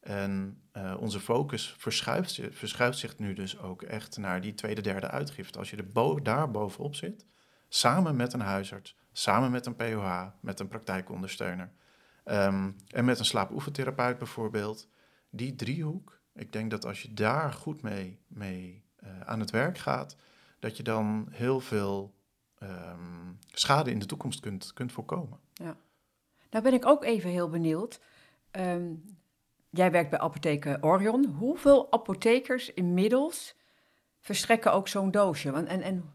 [0.00, 5.08] En eh, onze focus verschuift, verschuift zich nu dus ook echt naar die tweede, derde
[5.08, 5.58] uitgifte.
[5.58, 7.26] Als je er daar bovenop zit,
[7.68, 11.72] samen met een huisarts, samen met een POH, met een praktijkondersteuner,
[12.24, 14.88] Ehm, en met een slaapoefentherapeut bijvoorbeeld,
[15.30, 19.78] die driehoek, ik denk dat als je daar goed mee, mee eh, aan het werk
[19.78, 20.16] gaat,
[20.62, 22.14] dat je dan heel veel
[22.58, 25.38] ehm, schade in de toekomst kunt, kunt voorkomen.
[26.50, 28.00] Nou ben ik ook even heel benieuwd.
[28.50, 28.94] Ehm,
[29.70, 31.24] jij werkt bij apotheek Orion.
[31.24, 33.54] Hoeveel apothekers inmiddels
[34.20, 35.50] verstrekken ook zo'n doosje?
[35.50, 36.12] Want, en, en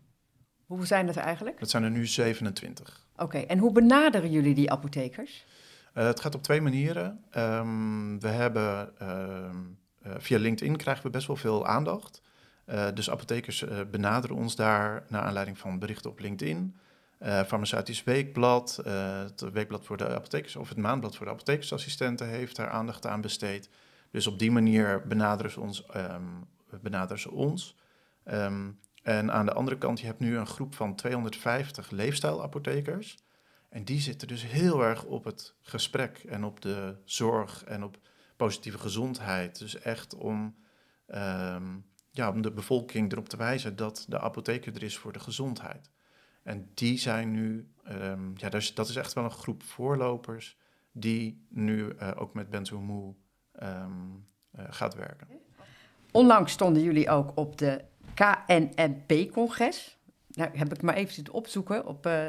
[0.65, 1.59] hoeveel zijn dat eigenlijk?
[1.59, 3.07] Dat zijn er nu 27.
[3.15, 5.45] Oké, en hoe benaderen jullie die apothekers?
[5.93, 7.23] Eh, het gaat op twee manieren.
[7.29, 9.49] Ehm, we hebben eh,
[10.17, 12.21] via LinkedIn krijgen we best wel veel aandacht.
[12.67, 16.77] Eh, dus apothekers eh, benaderen ons daar naar aanleiding van berichten op LinkedIn.
[17.17, 22.55] Eh Farmaceutisch Weekblad, het Weekblad voor de apothekers of het Maandblad voor de apothekersassistenten heeft
[22.55, 23.69] daar aandacht aan besteed.
[24.11, 25.85] Dus op die manier benaderen ze ons.
[25.85, 26.23] ehm,
[26.81, 27.75] benaderen ze ons.
[28.23, 28.69] Ehm,
[29.03, 33.17] en aan de andere kant, je hebt nu een groep van 250 leefstijlapothekers.
[33.69, 37.97] En die zitten dus heel erg op het gesprek en op de zorg en op
[38.35, 39.59] positieve gezondheid.
[39.59, 40.55] Dus echt om,
[41.07, 41.77] ehm,
[42.17, 45.89] ja, om de bevolking erop te wijzen dat de apotheker er is voor de gezondheid.
[46.43, 50.57] En die zijn nu, ehm, ja, dat is, dat is echt wel een groep voorlopers
[50.91, 53.15] die nu eh, ook met Benzomoe
[53.51, 53.91] ehm
[54.51, 55.27] eh, gaat werken.
[56.11, 57.81] Onlangs stonden jullie ook op de
[58.13, 59.97] KNMP-congres.
[60.27, 62.27] Nou, heb ik maar even zitten opzoeken op, eh,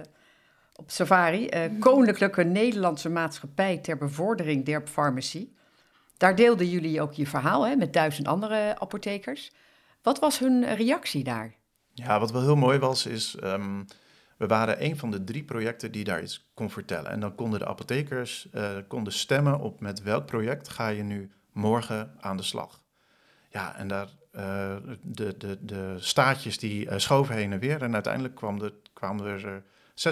[0.75, 1.47] op Safari.
[1.47, 5.57] eh, Koninklijke Nederlandse Maatschappij ter Bevordering der Farmacie.
[6.17, 9.53] Daar deelden jullie ook je verhaal hè, met duizend andere apothekers.
[10.03, 11.55] Wat was hun reactie daar?
[11.93, 13.85] Ja, wat wel heel mooi was, is ehm,
[14.37, 17.11] we waren een van de drie projecten die daar iets kon vertellen.
[17.11, 21.31] En dan konden de apothekers eh, konden stemmen op met welk project ga je nu
[21.53, 22.83] morgen aan de slag.
[23.51, 24.09] Ja, en daar
[24.39, 27.83] eh, de, de, de staatjes die eh, schoven heen en weer.
[27.83, 30.11] En uiteindelijk kwam er, kwamen er eh,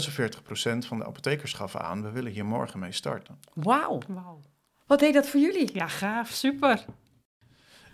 [0.83, 3.39] 46% van de apothekers gaf aan, we willen hier morgen mee starten.
[3.55, 4.41] Wauw, Wauw.
[4.87, 5.75] wat deed dat voor jullie?
[5.75, 6.85] Ja, gaaf, super.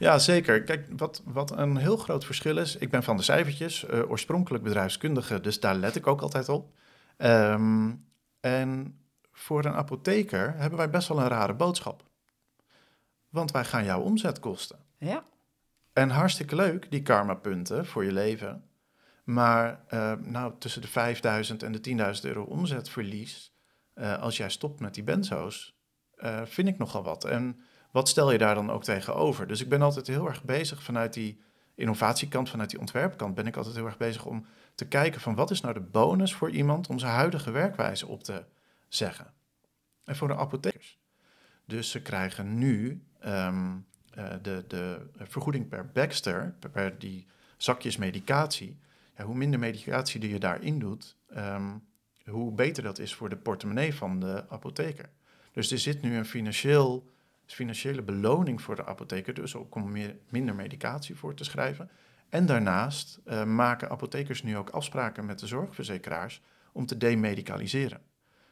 [0.03, 0.63] Ja, zeker.
[0.63, 2.77] Kijk, wat, wat een heel groot verschil is.
[2.77, 6.73] Ik ben van de cijfertjes, eh, oorspronkelijk bedrijfskundige, dus daar let ik ook altijd op.
[7.17, 7.95] Ehm,
[8.41, 8.99] en
[9.33, 12.03] voor een apotheker hebben wij best wel een rare boodschap.
[13.29, 14.79] Want wij gaan jouw omzet kosten.
[14.99, 15.25] Ja,
[15.93, 18.65] En hartstikke leuk, die karma-punten voor je leven.
[19.25, 23.55] Maar eh, nou, tussen de 5000 en de 10.000 euro omzetverlies,
[23.95, 25.81] eh, als jij stopt met die benzo's,
[26.45, 27.25] vind ik nogal wat.
[27.25, 27.61] En
[27.93, 29.47] wat stel je daar dan ook tegenover?
[29.47, 31.41] Dus ik ben altijd heel erg bezig vanuit die
[31.75, 35.51] innovatiekant, vanuit die ontwerpkant, ben ik altijd heel erg bezig om te kijken van wat
[35.51, 38.45] is nou de bonus voor iemand om zijn huidige werkwijze op te
[38.89, 39.33] zeggen.
[40.05, 40.99] En voor de apothekers.
[41.65, 43.77] Dus ze krijgen nu ehm,
[44.11, 47.27] eh, de, de vergoeding per Baxter, per, die
[47.57, 48.79] zakjes medicatie.
[49.17, 51.77] Ja, hoe minder medicatie die je daarin doet, ehm,
[52.25, 55.09] hoe beter dat is voor de portemonnee van de apotheker.
[55.53, 57.11] Dus er zit nu een financieel,
[57.55, 61.91] financiële beloning voor de apotheker, dus ook om meer, minder medicatie voor te schrijven.
[62.29, 68.01] En daarnaast eh, maken apothekers nu ook afspraken met de zorgverzekeraars om te demedicaliseren.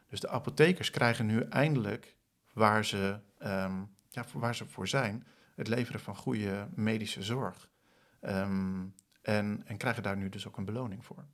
[0.09, 2.17] Dus de apothekers krijgen nu eindelijk
[2.53, 3.73] waar ze, ehm,
[4.09, 7.69] ja, voor- waar ze voor zijn, het leveren van goede medische zorg.
[8.21, 8.83] Ehm,
[9.23, 11.25] en, en krijgen daar nu dus ook een beloning voor,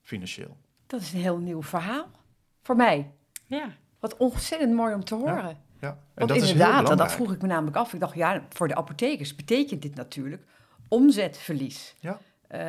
[0.00, 0.56] financieel.
[0.86, 2.10] dat is een heel nieuw verhaal
[2.62, 3.14] voor mij.
[3.46, 5.34] Ja, Wat ontzettend mooi om te horen.
[5.48, 7.92] Ja, en Want dat is inderdaad, dat, dat vroeg ik me namelijk af.
[7.92, 10.44] Ik dacht, ja, voor de apothekers betekent dit natuurlijk
[10.88, 11.94] omzetverlies.
[12.00, 12.18] Ja.
[12.48, 12.60] Eh,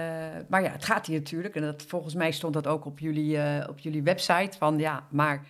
[0.47, 3.38] maar ja, het gaat hier natuurlijk, en dat, volgens mij stond dat ook op jullie,
[3.38, 5.45] eh, op jullie website, van ja, maar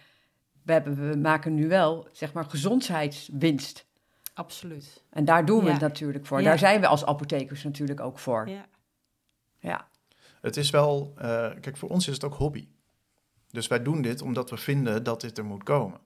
[0.63, 3.86] we, hebben, we maken nu wel, zeg maar, gezondheidswinst.
[4.34, 5.04] absoluut.
[5.10, 5.71] En daar doen we Ja.
[5.71, 6.38] het natuurlijk voor.
[6.41, 6.43] Ja.
[6.45, 8.49] Daar zijn we als apothekers natuurlijk ook voor.
[8.49, 8.65] Ja.
[9.60, 9.88] Ja,
[10.41, 12.67] Het is wel, eh, kijk, voor ons is het ook hobby.
[13.49, 15.99] Dus wij doen dit omdat we vinden dat dit er moet komen.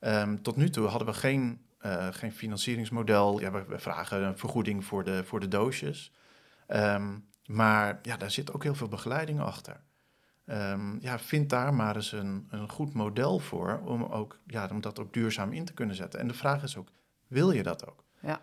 [0.00, 3.40] Ehm, tot nu toe hadden we geen, eh, geen financieringsmodel.
[3.40, 6.12] Ja, we, we vragen een vergoeding voor de, voor de doosjes.
[6.66, 9.80] Ehm, maar ja, daar zit ook heel veel begeleiding achter.
[10.46, 14.80] Ehm, ja, vind daar maar eens een, een goed model voor om, ook, ja, om
[14.80, 16.20] dat ook duurzaam in te kunnen zetten.
[16.20, 16.88] En de vraag is ook,
[17.26, 18.04] wil je dat ook?
[18.20, 18.40] Ja.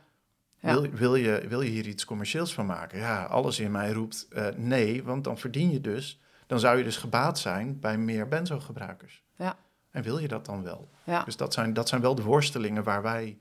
[0.60, 3.00] Wil, wil, je, wil je hier iets commercieels van maken?
[3.00, 6.84] Ja, alles in mij roept eh, nee, want dan verdien je dus, dan zou je
[6.84, 9.24] dus gebaat zijn bij meer benzo-gebruikers.
[9.36, 9.58] Ja.
[9.98, 10.90] En wil je dat dan wel?
[11.04, 11.24] ja.
[11.24, 13.38] Dus dat zijn, dat zijn wel de worstelingen waar wij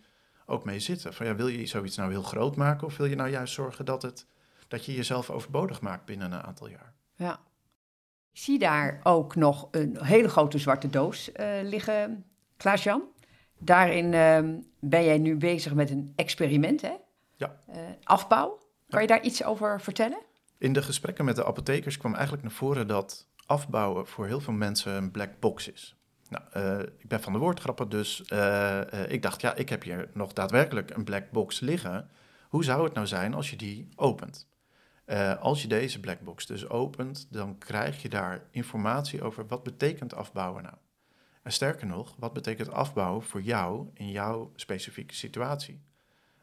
[0.46, 1.14] ook mee zitten.
[1.14, 3.84] Van ja, wil je zoiets nou heel groot maken of wil je nou juist zorgen
[3.84, 4.26] dat, het,
[4.68, 6.94] dat je jezelf overbodig maakt binnen een aantal jaar?
[7.14, 7.32] Ja.
[8.32, 12.24] Ik zie daar ook nog een hele grote zwarte doos eh, liggen,
[12.56, 13.02] Klaas-Jan.
[13.58, 16.94] Daarin ehm, ben jij nu bezig met een experiment, hè?
[17.36, 17.56] Ja.
[17.66, 18.58] Eh, afbouw.
[18.88, 20.22] Kan je daar iets over vertellen?
[20.58, 24.52] In de gesprekken met de apothekers kwam eigenlijk naar voren dat afbouwen voor heel veel
[24.52, 25.96] mensen een black box is.
[26.30, 29.82] Nou, eh, ik ben van de woordgrappen, dus eh, eh, ik dacht, ja, ik heb
[29.82, 32.10] hier nog daadwerkelijk een black box liggen.
[32.48, 34.48] Hoe zou het nou zijn als je die opent?
[35.40, 40.14] Als je deze black box dus opent, dan krijg je daar informatie over wat betekent
[40.14, 40.74] afbouwen nou.
[41.42, 45.82] En sterker nog, wat betekent afbouwen voor jou in jouw specifieke situatie?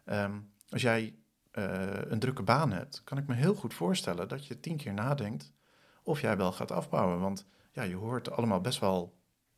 [0.06, 1.16] Ehm, als jij
[1.52, 5.54] een drukke baan hebt, kan ik me heel goed voorstellen dat je tien keer nadenkt
[6.04, 7.20] of jij wel gaat afbouwen.
[7.20, 9.14] Want ja, je hoort allemaal best wel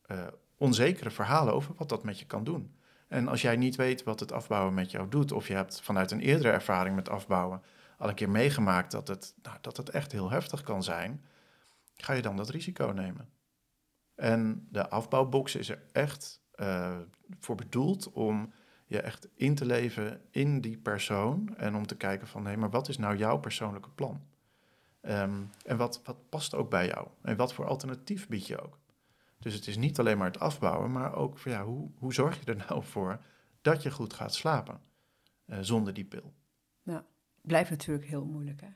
[0.08, 2.76] eh, onzekere verhalen over wat dat met je kan doen.
[3.08, 6.12] En als jij niet weet wat het afbouwen met jou doet, of je hebt vanuit
[6.12, 7.62] een eerdere ervaring met afbouwen
[7.98, 11.26] al een keer meegemaakt dat het, nou, dat het echt heel heftig kan zijn,
[11.96, 13.30] ga je dan dat risico nemen.
[14.16, 16.98] En de afbouwbox is er echt eh,
[17.40, 18.54] voor bedoeld om
[18.86, 22.70] je echt in te leven in die persoon en om te kijken van, hé, maar
[22.70, 24.22] wat is nou jouw persoonlijke plan?
[25.02, 27.08] Ehm, en wat, wat past ook bij jou?
[27.22, 28.78] En wat voor alternatief bied je ook?
[29.38, 32.52] Dus het is niet alleen maar het afbouwen, maar ook ja, hoe, hoe zorg je
[32.52, 33.22] er nou voor
[33.62, 34.82] dat je goed gaat slapen
[35.46, 36.34] eh, zonder die pil?
[37.42, 38.70] Blijft natuurlijk heel moeilijk, hè?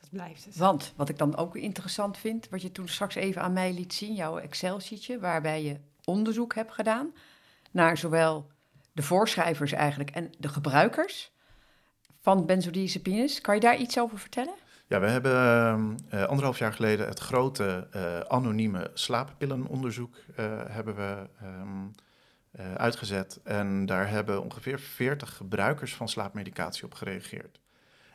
[0.00, 0.56] Dat blijft het.
[0.56, 3.94] Want wat ik dan ook interessant vind, wat je toen straks even aan mij liet
[3.94, 7.12] zien, jouw Excel-sheetje, waarbij je onderzoek hebt gedaan
[7.70, 8.50] naar zowel
[8.92, 11.32] de voorschrijvers eigenlijk en de gebruikers
[12.16, 13.40] van benzodiazepines.
[13.40, 14.54] Kan je daar iets over vertellen?
[14.88, 20.96] Ja, we hebben ehm, eh, anderhalf jaar geleden het grote eh, anonieme slaappillenonderzoek eh, hebben
[20.96, 21.86] we ehm,
[22.50, 23.40] eh, uitgezet.
[23.44, 27.60] En daar hebben ongeveer 40 gebruikers van slaapmedicatie op gereageerd.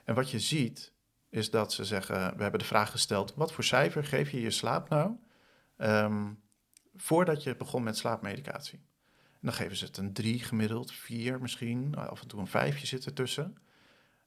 [0.04, 0.94] En wat je ziet,
[1.30, 4.52] is dat ze zeggen, we hebben de vraag gesteld, wat voor cijfer geef je je
[4.52, 5.16] slaap nou
[5.78, 6.32] ehm,
[6.96, 8.80] voordat je begon met slaapmedicatie?
[9.32, 12.86] En dan geven ze het een 3 gemiddeld, 4 misschien, af en toe een 5
[12.86, 13.58] zit ertussen.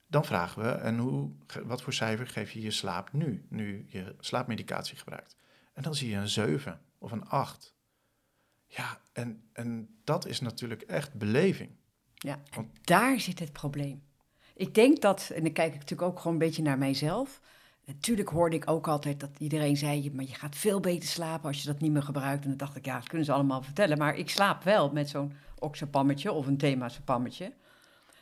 [0.06, 1.30] Dan vragen we, en hoe,
[1.64, 5.36] wat voor cijfer geef je je slaap nu, nu je slaapmedicatie gebruikt?
[5.72, 7.74] En dan zie je een 7 of een 8.
[8.66, 11.70] Ja, en, en dat is natuurlijk echt beleving.
[12.14, 14.02] Ja, en Want- daar zit het probleem.
[14.54, 17.40] Ik denk dat, en dan kijk ik natuurlijk ook gewoon een beetje naar mijzelf.
[17.84, 21.60] Natuurlijk hoorde ik ook altijd dat iedereen zei, maar je gaat veel beter slapen als
[21.62, 22.42] je dat niet meer gebruikt.
[22.42, 23.98] En dan dacht ik, ja, dat kunnen ze allemaal vertellen.
[23.98, 27.52] Maar ik slaap wel met zo'n oxapammetje of een themasapammetje.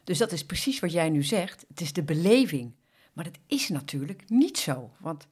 [0.05, 1.64] Dus dat is precies wat jij nu zegt.
[1.69, 2.75] Het is de beleving.
[3.12, 4.90] Maar dat is natuurlijk niet zo.
[4.99, 5.27] Want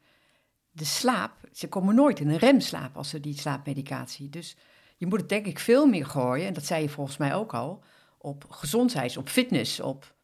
[0.71, 4.29] de slaap, ze komen nooit in een remslaap als ze die slaapmedicatie.
[4.29, 4.57] Dus
[4.97, 7.55] je moet het denk ik veel meer gooien, en dat zei je volgens mij ook
[7.55, 7.83] al,
[8.19, 10.15] op gezondheid, op fitness, op...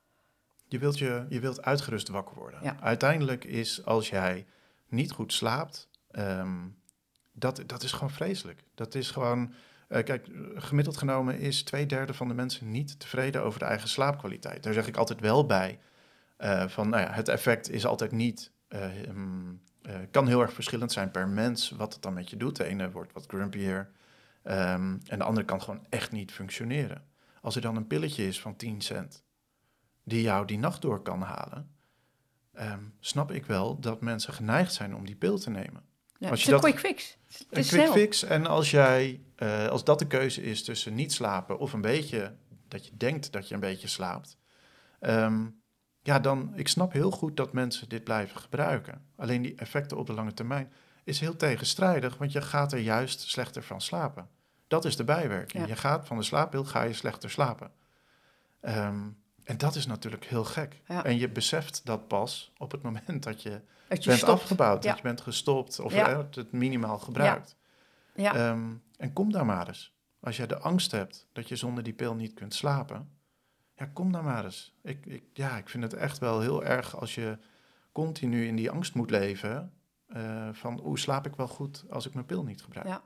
[0.69, 2.63] Je wilt, je, je wilt uitgerust wakker worden.
[2.63, 2.77] Ja.
[2.81, 4.47] Uiteindelijk is als jij
[4.89, 6.67] niet goed slaapt, ehm,
[7.33, 8.65] dat, dat is gewoon vreselijk.
[8.75, 9.53] Dat is gewoon,
[9.89, 13.89] eh, kijk, gemiddeld genomen is twee derde van de mensen niet tevreden over de eigen
[13.89, 14.63] slaapkwaliteit.
[14.63, 15.79] Daar zeg ik altijd wel bij
[16.37, 18.91] eh, van, nou ja, het effect is altijd niet, eh,
[20.11, 22.57] kan heel erg verschillend zijn per mens wat het dan met je doet.
[22.57, 23.91] De ene wordt wat grumpier
[24.43, 27.05] ehm, en de andere kan gewoon echt niet functioneren.
[27.41, 29.25] Als er dan een pilletje is van 10 cent,
[30.05, 31.71] die jou die nacht door kan halen,
[32.53, 35.83] ehm, snap ik wel dat mensen geneigd zijn om die pil te nemen.
[36.19, 37.17] Ja, Als het je is een quick fix.
[37.51, 38.23] Een quick fix.
[38.23, 42.35] En als jij, eh, als dat de keuze is tussen niet slapen of een beetje
[42.69, 44.37] dat je denkt dat je een beetje slaapt,
[45.01, 45.47] ehm,
[46.03, 49.07] ja, dan ik snap heel goed dat mensen dit blijven gebruiken.
[49.17, 50.73] Alleen die effecten op de lange termijn
[51.05, 54.29] is heel tegenstrijdig, want je gaat er juist slechter van slapen.
[54.67, 55.63] Dat is de bijwerking.
[55.63, 55.69] Ja.
[55.69, 57.71] Je gaat van de slaappil ga je slechter slapen.
[58.61, 59.09] Ehm,
[59.45, 60.81] en dat is natuurlijk heel gek.
[60.89, 61.05] Ja.
[61.05, 64.41] En je beseft dat pas op het moment dat je Dat je bent stopt.
[64.43, 64.89] afgebouwd, Ja.
[64.89, 66.09] dat je bent gestopt of Ja.
[66.09, 67.57] eh, het minimaal gebruikt.
[68.15, 69.97] Ja, Ehm, en kom daar maar eens.
[70.21, 73.11] Als jij de angst hebt dat je zonder die pil niet kunt slapen,
[73.75, 74.75] ja, kom daar maar eens.
[74.83, 77.39] Ik, ik, ja, ik vind het echt wel heel erg als je
[77.93, 79.73] continu in die angst moet leven
[80.07, 82.87] eh, van hoe slaap ik wel goed als ik mijn pil niet gebruik.
[82.87, 83.03] Ja.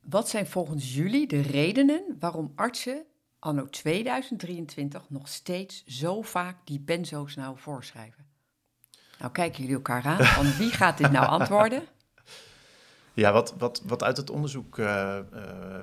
[0.00, 3.04] Wat zijn volgens jullie de redenen waarom artsen
[3.38, 8.26] anno 2023 nog steeds zo vaak die benzo's nou voorschrijven?
[9.22, 11.82] Nou kijken jullie elkaar aan, van wie gaat dit nou antwoorden?
[13.14, 15.24] Ja, wat, wat, wat uit het onderzoek, eh, eh,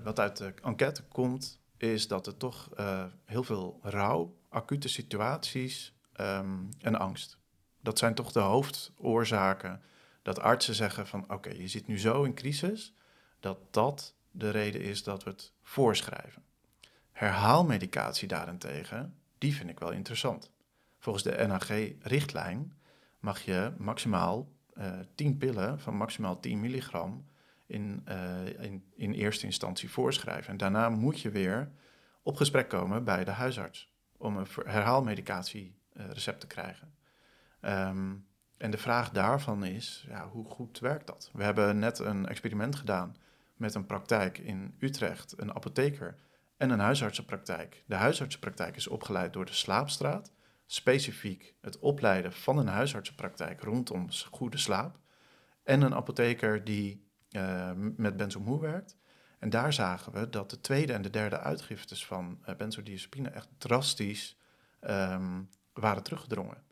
[0.04, 5.94] wat uit de enquête komt, is dat er toch eh, heel veel rouw, acute situaties
[6.14, 7.38] ehm, en angst.
[7.82, 9.82] Dat zijn toch de hoofdoorzaken
[10.22, 12.94] dat artsen zeggen van oké, je zit nu zo in crisis,
[13.40, 16.44] dat dat de reden is dat we het voorschrijven.
[17.12, 20.52] Herhaalmedicatie daarentegen, die vind ik wel interessant.
[21.00, 22.78] Volgens de NHG-richtlijn
[23.20, 27.26] mag je maximaal eh 10 pillen van maximaal 10 milligram
[27.66, 30.52] in, eh, in, in eerste instantie voorschrijven.
[30.52, 31.72] En daarna moet je weer
[32.24, 36.94] op gesprek komen bij de huisarts om een herhaalmedicatie-recept te krijgen.
[37.62, 38.16] Ehm,
[38.58, 41.30] en de vraag daarvan is, ja, hoe goed werkt dat?
[41.34, 43.16] We hebben net een experiment gedaan
[43.56, 46.18] met een praktijk in Utrecht, een apotheker
[46.58, 47.84] en een huisartsenpraktijk.
[47.86, 50.32] De huisartsenpraktijk is opgeleid door de Slaapstraat,
[50.72, 55.00] specifiek het opleiden van een huisartsenpraktijk rondom goede slaap.
[55.64, 58.98] En een apotheker die uh, met benzommoe werkt.
[59.40, 63.48] En daar zagen we dat de tweede en de derde uitgiftes van uh, benzodiazepine echt
[63.58, 64.38] drastisch
[64.82, 66.64] um, waren teruggedrongen.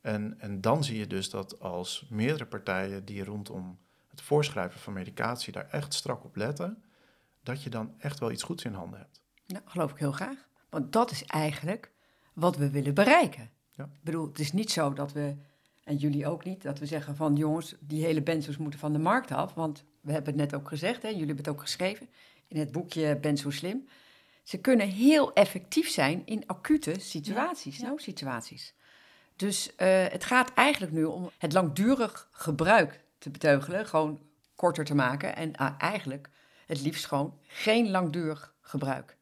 [0.00, 4.92] En, en dan zie je dus dat als meerdere partijen die rondom het voorschrijven van
[4.92, 6.84] medicatie daar echt strak op letten,
[7.42, 9.20] dat je dan echt wel iets goeds in handen hebt.
[9.46, 10.48] Nou, geloof ik heel graag.
[10.68, 11.94] Want dat is eigenlijk
[12.36, 13.50] wat we willen bereiken.
[13.70, 13.84] Ja.
[13.84, 15.34] Ik bedoel, het is niet zo dat we,
[15.84, 18.98] en jullie ook niet, dat we zeggen van jongens, die hele benzos moeten van de
[18.98, 19.54] markt af.
[19.54, 22.08] Want we hebben het net ook gezegd, hè, jullie hebben het ook geschreven
[22.48, 23.88] in het boekje Benzo Slim.
[24.42, 28.74] Ze kunnen heel effectief zijn in acute situaties, ja, noodsituaties.
[29.36, 34.20] Dus uh, het gaat eigenlijk nu om het langdurig gebruik te beteugelen, gewoon
[34.54, 36.28] korter te maken en uh, eigenlijk
[36.66, 39.15] het liefst gewoon geen langdurig gebruik.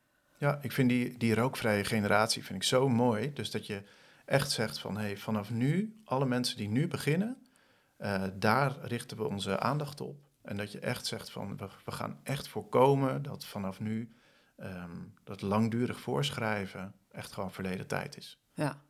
[0.44, 3.32] Ja, ik vind die, die rookvrije generatie vind ik zo mooi.
[3.32, 3.82] Dus dat je
[4.24, 7.36] echt zegt van hey, vanaf nu, alle mensen die nu beginnen,
[7.98, 10.16] uh, daar richten we onze aandacht op.
[10.42, 14.14] En dat je echt zegt van we, we gaan echt voorkomen dat vanaf nu
[14.56, 18.38] um, dat langdurig voorschrijven echt gewoon verleden tijd is.
[18.54, 18.82] Ja,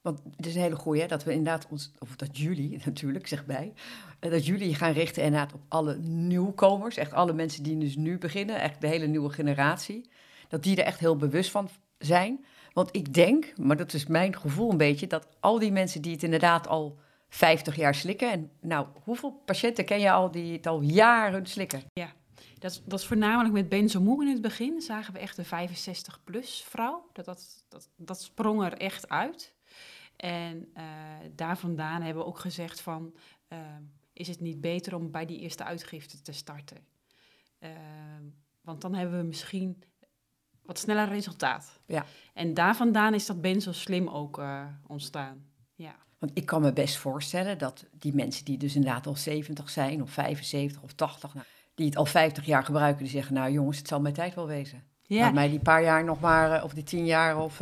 [0.00, 3.46] want het is een hele goeie, dat we inderdaad, ons, of dat jullie natuurlijk, zeg
[3.46, 3.72] bij,
[4.18, 8.18] eh, dat jullie gaan richten inderdaad op alle nieuwkomers, echt alle mensen die dus nu
[8.18, 10.10] beginnen, echt de hele nieuwe generatie,
[10.50, 12.44] dat die er echt heel bewust van zijn.
[12.72, 16.12] Want ik denk, maar dat is mijn gevoel een beetje, dat al die mensen die
[16.12, 20.66] het inderdaad al 50 jaar slikken, en nou, hoeveel patiënten ken je al die het
[20.66, 21.82] al jaren slikken?
[21.92, 22.12] Ja,
[22.58, 27.24] dat, is voornamelijk met benzomoe in het begin, zagen we echt een 65-plus vrouw, dat,
[27.24, 29.54] dat, dat, sprong er echt uit.
[30.16, 30.84] En uh,
[31.34, 33.14] daar vandaan hebben we ook gezegd van,
[33.48, 33.58] uh,
[34.12, 36.76] is het niet beter om bij die eerste uitgifte te starten?
[37.60, 37.70] Uh,
[38.60, 39.82] want dan hebben we misschien
[40.70, 41.78] wat sneller resultaat.
[41.86, 42.04] Ja.
[42.34, 45.44] En daar vandaan is dat benzo slim ook eh, ontstaan.
[45.74, 45.94] Ja.
[46.18, 50.02] Want ik kan me best voorstellen dat die mensen die dus inderdaad al 70 zijn,
[50.02, 53.78] of 75 of 80, nou, die het al 50 jaar gebruiken, die zeggen, nou jongens,
[53.78, 54.82] het zal mijn tijd wel wezen.
[55.02, 55.20] Ja.
[55.20, 57.58] Laat mij die paar jaar nog maar, of die tien jaar, of...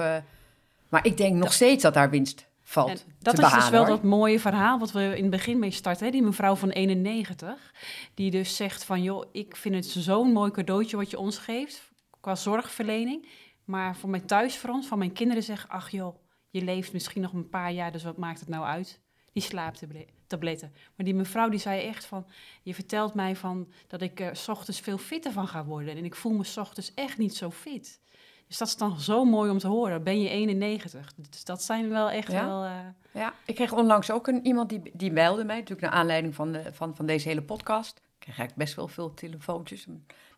[0.89, 2.91] maar ik denk nog steeds dat daar winst valt.
[2.91, 6.07] En dat is dus wel dat mooie verhaal wat we in het begin mee starten.
[6.07, 6.13] Hè?
[6.13, 7.73] Die mevrouw van 91,
[8.15, 9.03] die dus zegt van...
[9.03, 11.88] joh, ik vind het zo'n mooi cadeautje wat je ons geeft
[12.29, 13.29] qua zorgverlening.
[13.65, 15.71] Maar voor mijn thuisfront, van mijn kinderen zeggen...
[15.71, 16.17] ach joh,
[16.51, 19.01] je leeft misschien nog een paar jaar, dus wat maakt het nou uit?
[19.33, 20.73] Die slaaptabletten.
[20.97, 22.27] Maar die mevrouw die zei echt van...
[22.63, 25.97] je vertelt mij van dat ik er s ochtends veel fitter van ga worden.
[25.97, 28.01] En ik voel me s ochtends echt niet zo fit.
[28.47, 30.03] Dus dat is dan zo mooi om te horen.
[30.03, 31.15] Ben je 91?
[31.15, 32.65] Dus dat zijn wel echt wel...
[32.65, 32.79] Uh...
[33.13, 36.53] Ja, ik kreeg onlangs ook een, iemand die, die mailde mij, natuurlijk naar aanleiding van,
[36.53, 38.01] de, van, van deze hele podcast.
[38.29, 39.87] Ik kreeg eigenlijk best wel veel telefoontjes.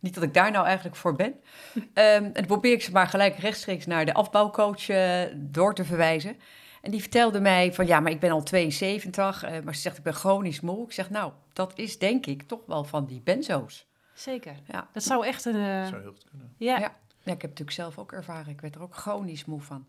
[0.00, 1.34] Niet dat ik daar nou eigenlijk voor ben.
[1.74, 5.84] um, en dan probeer ik ze maar gelijk rechtstreeks naar de afbouwcoach uh, door te
[5.84, 6.36] verwijzen.
[6.82, 9.96] En die vertelde mij van, ja, maar ik ben al 72, uh, maar ze zegt,
[9.98, 10.84] ik ben chronisch moe.
[10.84, 13.86] Ik zeg, nou, dat is denk ik toch wel van die benzo's.
[14.14, 14.54] Zeker.
[14.66, 14.88] Ja.
[14.92, 15.56] Dat zou echt een...
[15.56, 15.86] Uh...
[15.86, 16.54] zou heel goed kunnen.
[16.56, 16.78] Ja.
[16.78, 16.96] ja.
[17.22, 18.52] Ja, ik heb het natuurlijk zelf ook ervaren.
[18.52, 19.88] Ik werd er ook chronisch moe van.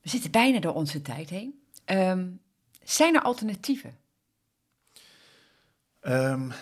[0.00, 1.62] We zitten bijna door onze tijd heen.
[1.86, 2.40] Um,
[2.82, 3.98] zijn er alternatieven?
[6.06, 6.56] Um, ik,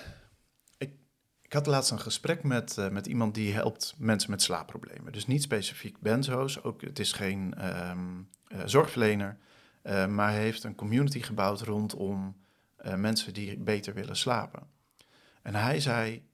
[1.53, 5.13] ik, had laatst een gesprek met, uh, met iemand die helpt mensen met slaapproblemen.
[5.13, 7.55] Dus niet specifiek benzo's, ook, het is geen
[7.91, 9.39] um, uh, zorgverlener.
[9.83, 12.41] Uh, maar heeft een community gebouwd rondom
[12.97, 14.63] mensen die beter willen slapen.
[15.43, 16.29] En hij zei,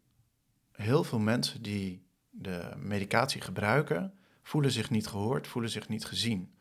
[0.72, 6.54] heel veel mensen die de medicatie gebruiken, voelen zich niet gehoord, voelen zich niet gezien.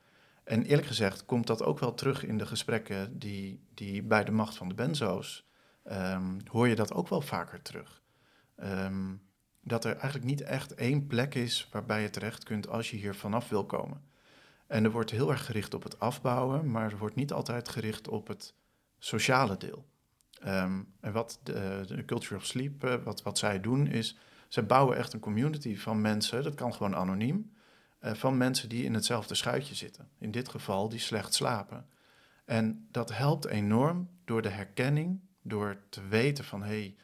[0.44, 4.32] En eerlijk gezegd komt dat ook wel terug in de gesprekken die, die bij de
[4.32, 5.48] macht van de benzo's,
[5.92, 8.02] um, hoor je dat ook wel vaker terug.
[8.64, 9.22] Um,
[9.62, 13.16] dat er eigenlijk niet echt één plek is waarbij je terecht kunt als je hier
[13.16, 14.02] vanaf wil komen.
[14.68, 18.08] En er wordt heel erg gericht op het afbouwen, maar er wordt niet altijd gericht
[18.08, 18.54] op het
[18.98, 19.86] sociale deel.
[20.46, 24.18] Um, en wat de, Culture of Sleep, uh, wat, wat zij doen, is
[24.48, 27.52] ze bouwen echt een community van mensen, dat kan gewoon anoniem,
[28.02, 30.10] uh, van mensen die in hetzelfde schuitje zitten.
[30.20, 31.86] In dit geval die slecht slapen.
[32.46, 36.96] En dat helpt enorm door de herkenning, door te weten van hé, hey,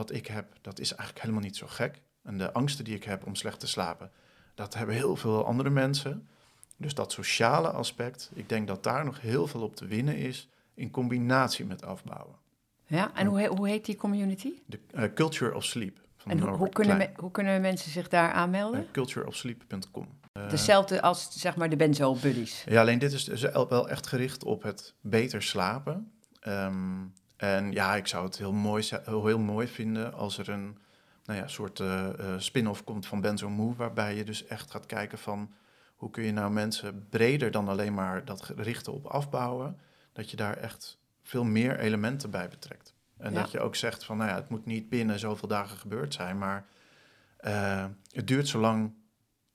[0.00, 2.02] wat ik heb, dat is eigenlijk helemaal niet zo gek.
[2.22, 4.10] En de angsten die ik heb om slecht te slapen,
[4.54, 6.28] dat hebben heel veel andere mensen.
[6.76, 10.48] Dus dat sociale aspect, ik denk dat daar nog heel veel op te winnen is
[10.74, 12.36] in combinatie met afbouwen.
[12.86, 14.52] Ja, en hoe, hoe heet die community?
[14.66, 15.98] De uh, Culture of Sleep.
[16.26, 18.80] En hoe, hoe, kunnen hoe, kunnen mensen zich daar aanmelden?
[18.80, 20.08] Uh, cultureofsleep.com.
[20.32, 22.64] Uh, Dezelfde als zeg maar de benzo buddies.
[22.68, 26.12] Ja, alleen dit is dus wel echt gericht op het beter slapen.
[26.48, 30.78] Um, en ja, ik zou het heel mooi, heel mooi vinden als er een
[31.24, 35.18] nou ja, soort eh, spin-off komt van Benzo Move, waarbij je dus echt gaat kijken
[35.18, 35.52] van
[35.94, 39.78] hoe kun je nou mensen breder dan alleen maar dat richten op afbouwen,
[40.12, 42.94] dat je daar echt veel meer elementen bij betrekt.
[43.16, 43.40] En Ja.
[43.40, 46.38] dat je ook zegt van, nou ja, het moet niet binnen zoveel dagen gebeurd zijn,
[46.38, 46.66] maar
[47.36, 48.94] eh, het duurt zolang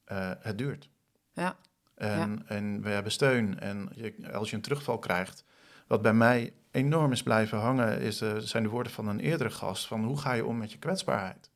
[0.03, 0.89] eh, het duurt.
[1.33, 1.55] Ja.
[1.95, 3.59] En, en we hebben steun.
[3.59, 5.43] En je, als je een terugval krijgt,
[5.88, 9.49] wat bij mij enorm is blijven hangen, is de, zijn de woorden van een eerdere
[9.49, 11.49] gast: van hoe ga je om met je kwetsbaarheid?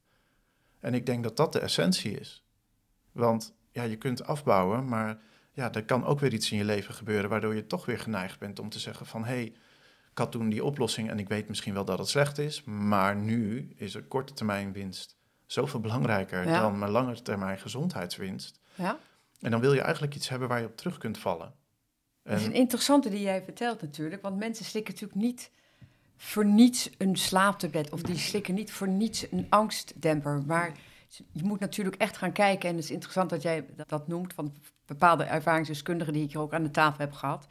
[0.80, 2.46] En ik denk dat dat de essentie is.
[3.12, 5.20] Want ja, je kunt afbouwen, maar
[5.52, 8.40] ja, er kan ook weer iets in je leven gebeuren waardoor je toch weer geneigd
[8.40, 9.54] bent om te zeggen van hé, hey,
[10.12, 13.16] ik had toen die oplossing en ik weet misschien wel dat het slecht is, maar
[13.16, 16.62] nu is een korte termijn winst zoveel belangrijker Ja.
[16.62, 18.60] dan mijn lange termijn gezondheidswinst.
[18.76, 19.00] Ja?
[19.40, 21.54] En dan wil je eigenlijk iets hebben waar je op terug kunt vallen.
[22.24, 24.22] Dat is En- een interessante die jij vertelt natuurlijk.
[24.22, 25.52] Want mensen slikken natuurlijk niet
[26.18, 27.90] voor niets een slaaptablet.
[27.92, 30.44] Of die slikken niet voor niets een angstdemper.
[30.48, 30.72] Maar
[31.32, 32.70] je moet natuurlijk echt gaan kijken.
[32.70, 34.34] En het is interessant dat jij dat, dat noemt.
[34.34, 34.54] Van
[34.86, 37.48] bepaalde ervaringsdeskundigen die ik hier ook aan de tafel heb gehad.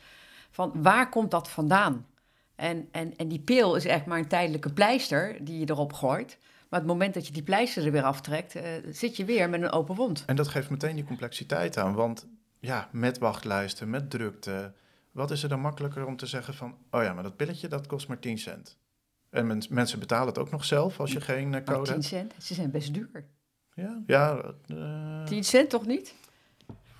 [0.51, 2.07] Van waar komt dat vandaan?
[2.55, 6.39] En, en, en die pil is echt maar een tijdelijke pleister die je erop gooit.
[6.69, 9.63] Maar het moment dat je die pleister er weer aftrekt, eh, zit je weer met
[9.63, 10.23] een open wond.
[10.27, 11.95] En dat geeft meteen die complexiteit aan.
[11.95, 12.27] Want
[12.61, 14.73] ja, met wachtlijsten, met drukte.
[15.11, 16.75] Wat is er dan makkelijker om te zeggen van...
[16.91, 18.79] oh ja, maar dat pilletje dat kost maar 10 cent.
[19.31, 21.93] En men- mensen betalen het ook nog zelf als je geen eh, Maar code 10
[21.93, 22.05] hebt.
[22.07, 23.25] cent, ze zijn best duur.
[23.75, 26.15] Ja, ja eh, 10 cent toch niet?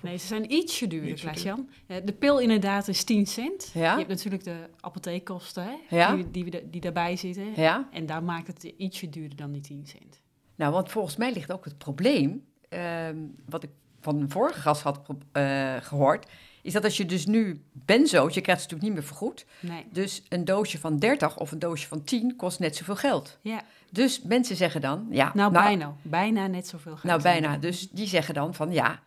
[0.01, 1.69] Nee, ze zijn ietsje duurder, Ietsje Klaas-Jan.
[1.87, 3.71] Eh, De pil inderdaad is 10 cent.
[3.73, 3.91] Ja.
[3.91, 6.15] Je hebt natuurlijk de apotheekkosten hè, Ja.
[6.15, 7.53] die, die, die, die daarbij zitten.
[7.55, 7.87] Ja.
[7.91, 10.21] En daar maakt het ietsje duurder dan die 10 cent.
[10.55, 13.69] Nou, want volgens mij ligt ook het probleem, ehm, wat ik
[14.01, 14.99] van de vorige gast had
[15.31, 16.25] eh, gehoord,
[16.61, 19.85] is dat als je dus nu benzo's, je krijgt ze natuurlijk niet meer vergoed, Nee.
[19.91, 23.37] dus een doosje van 30 of een doosje van 10 kost net zoveel geld.
[23.41, 25.93] Ja, Dus mensen zeggen dan, ja, nou, bijna.
[26.01, 27.03] Bijna net zoveel geld.
[27.03, 27.57] Nou, bijna.
[27.57, 28.99] Dus die zeggen dan van, ja,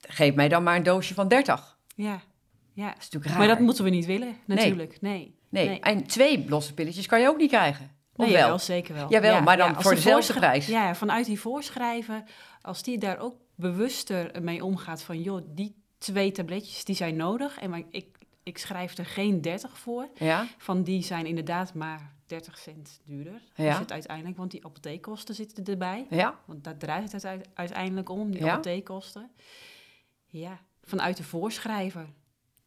[0.00, 1.78] geef mij dan maar een doosje van 30.
[1.94, 2.20] Ja,
[2.72, 2.86] ja.
[2.86, 3.38] Dat is natuurlijk raar.
[3.38, 5.00] Maar dat moeten we niet willen, natuurlijk.
[5.00, 5.38] Nee.
[5.48, 5.80] Nee, nee.
[5.80, 7.90] en twee losse pilletjes kan je ook niet krijgen.
[8.16, 8.58] Of Nee, wel?
[8.58, 9.10] zeker wel.
[9.10, 10.66] Jawel, maar dan voor de dezelfde prijs.
[10.66, 12.24] Ja, vanuit die voorschrijven,
[12.62, 17.58] als die daar ook bewuster mee omgaat van, joh, die twee tabletjes, die zijn nodig.
[17.58, 20.08] En maar ik, ik schrijf er geen 30 voor.
[20.14, 23.42] Ja, Van die zijn inderdaad maar 30 cent duurder.
[23.54, 23.72] Ja.
[23.72, 26.06] Is het uiteindelijk, want die apotheekkosten zitten erbij.
[26.10, 28.50] ja, Want daar draait het uit- uiteindelijk om, die Ja.
[28.52, 29.30] apotheekkosten.
[30.26, 32.08] Ja, vanuit de voorschrijver.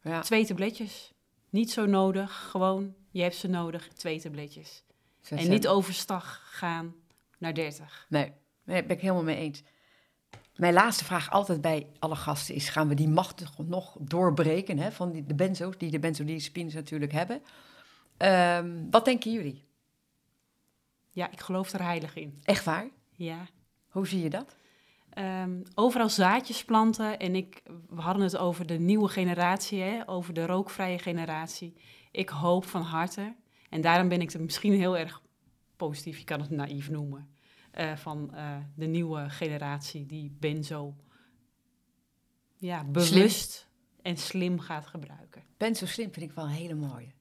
[0.02, 0.22] ja.
[0.22, 1.14] Twee tabletjes.
[1.50, 4.84] Niet zo nodig, gewoon, je hebt ze nodig, twee tabletjes.
[5.30, 6.96] En niet overstag gaan
[7.38, 8.06] naar 30.
[8.10, 8.32] Nee,
[8.64, 9.64] nee, ben ik helemaal mee eens.
[10.56, 14.92] Mijn laatste vraag altijd bij alle gasten is: gaan we die macht nog doorbreken hè,
[14.92, 17.42] van die, de benzo's, die de benzodiazepines natuurlijk hebben?
[18.18, 19.64] Ehm, wat denken jullie?
[21.10, 22.40] Ja, ik geloof er heilig in.
[22.44, 22.88] Echt waar?
[23.12, 23.48] Ja.
[23.90, 24.56] Hoe zie je dat?
[25.10, 27.20] Ehm, overal zaadjes planten.
[27.20, 31.74] En ik, we hadden het over de nieuwe generatie, hè, over de rookvrije generatie.
[32.12, 33.36] Ik hoop van harte,
[33.70, 35.22] en daarom ben ik er misschien heel erg
[35.76, 37.28] positief, je kan het naïef noemen,
[37.74, 40.96] eh, van eh, de nieuwe generatie die benzo
[42.56, 43.68] ja, bewust
[44.02, 45.44] en slim gaat gebruiken.
[45.58, 47.12] Benzo slim vind ik wel een hele mooie.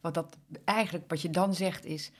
[0.00, 2.10] Want dat eigenlijk wat je dan zegt is: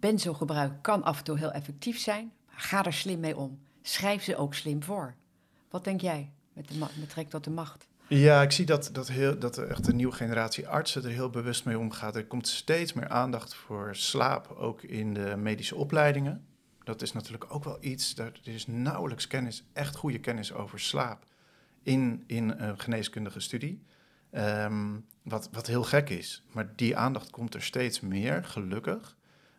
[0.00, 2.32] benzo gebruik kan af en toe heel effectief zijn.
[2.46, 3.60] Maar ga er slim mee om.
[3.82, 5.14] Schrijf ze ook slim voor.
[5.70, 7.88] Wat denk jij met, de trek tot de macht?
[8.06, 11.30] Ja, ik zie dat, dat, heel, dat er echt een nieuwe generatie artsen er heel
[11.30, 12.16] bewust mee omgaat.
[12.16, 16.46] Er komt steeds meer aandacht voor slaap, ook in de medische opleidingen.
[16.84, 21.26] Dat is natuurlijk ook wel iets, er is nauwelijks kennis, echt goede kennis over slaap
[21.82, 23.82] in, in een geneeskundige studie.
[24.30, 26.44] Ehm, wat, wat heel gek is.
[26.52, 29.16] Maar die aandacht komt er steeds meer, gelukkig.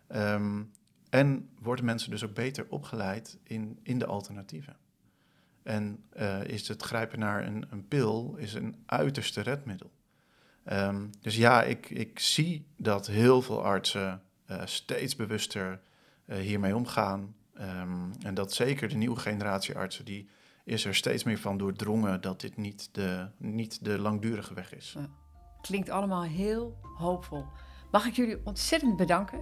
[0.07, 0.63] Ehm,
[1.09, 4.75] en worden mensen dus ook beter opgeleid in, in de alternatieven.
[5.63, 9.91] En eh, is het grijpen naar een, een pil is een uiterste redmiddel.
[10.63, 15.77] Ehm, dus ja, ik, ik zie dat heel veel artsen eh, steeds bewuster eh,
[16.25, 17.35] hiermee omgaan.
[17.53, 20.29] Ehm, en dat zeker de nieuwe generatie artsen, die
[20.63, 24.95] is er steeds meer van doordrongen dat dit niet de, niet de langdurige weg is.
[25.61, 27.45] Klinkt allemaal heel hoopvol.
[27.91, 29.39] Mag ik jullie ontzettend bedanken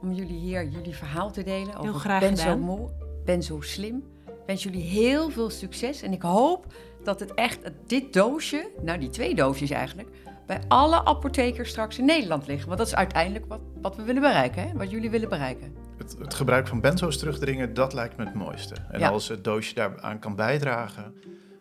[0.00, 2.60] om jullie hier jullie verhaal te delen over graag Benzo gedaan.
[2.60, 2.90] Mo,
[3.24, 3.96] Benzo Slim.
[4.26, 8.98] Ik wens jullie heel veel succes en ik hoop dat het echt dit doosje, nou
[8.98, 10.08] die twee doosjes eigenlijk,
[10.46, 12.66] bij alle apothekers straks in Nederland liggen.
[12.66, 14.72] Want dat is uiteindelijk wat, wat we willen bereiken, hè?
[14.76, 15.85] wat jullie willen bereiken.
[16.10, 18.74] Het, het gebruik van benzo's terugdringen, dat lijkt me het mooiste.
[18.90, 19.08] En Ja.
[19.08, 21.14] als het doosje daaraan kan bijdragen,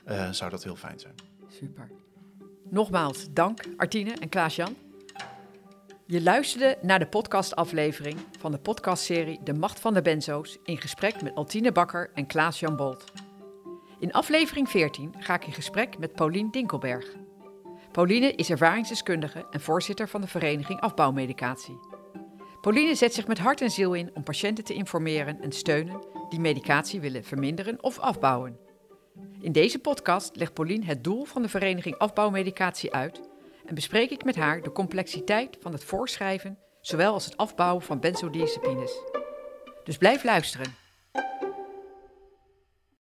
[0.05, 1.13] eh, zou dat heel fijn zijn.
[1.47, 1.91] Super.
[2.69, 4.75] Nogmaals dank Artine en Klaas-Jan.
[6.05, 11.21] Je luisterde naar de podcastaflevering van de podcastserie De Macht van de Benzo's in gesprek
[11.21, 13.03] met Altine Bakker en Klaas-Jan Bolt.
[13.99, 17.05] In aflevering 14 ga ik in gesprek met Paulien Dinkelberg.
[17.91, 21.79] Pauline is ervaringsdeskundige en voorzitter van de vereniging Afbouwmedicatie.
[22.66, 26.39] Pauline zet zich met hart en ziel in om patiënten te informeren en steunen die
[26.39, 28.57] medicatie willen verminderen of afbouwen.
[29.39, 33.22] In deze podcast legt Pauline het doel van de vereniging Afbouwmedicatie uit
[33.66, 37.99] en bespreek ik met haar de complexiteit van het voorschrijven, zowel als het afbouwen van
[37.99, 39.01] benzodiazepines.
[39.84, 40.76] Dus blijf luisteren.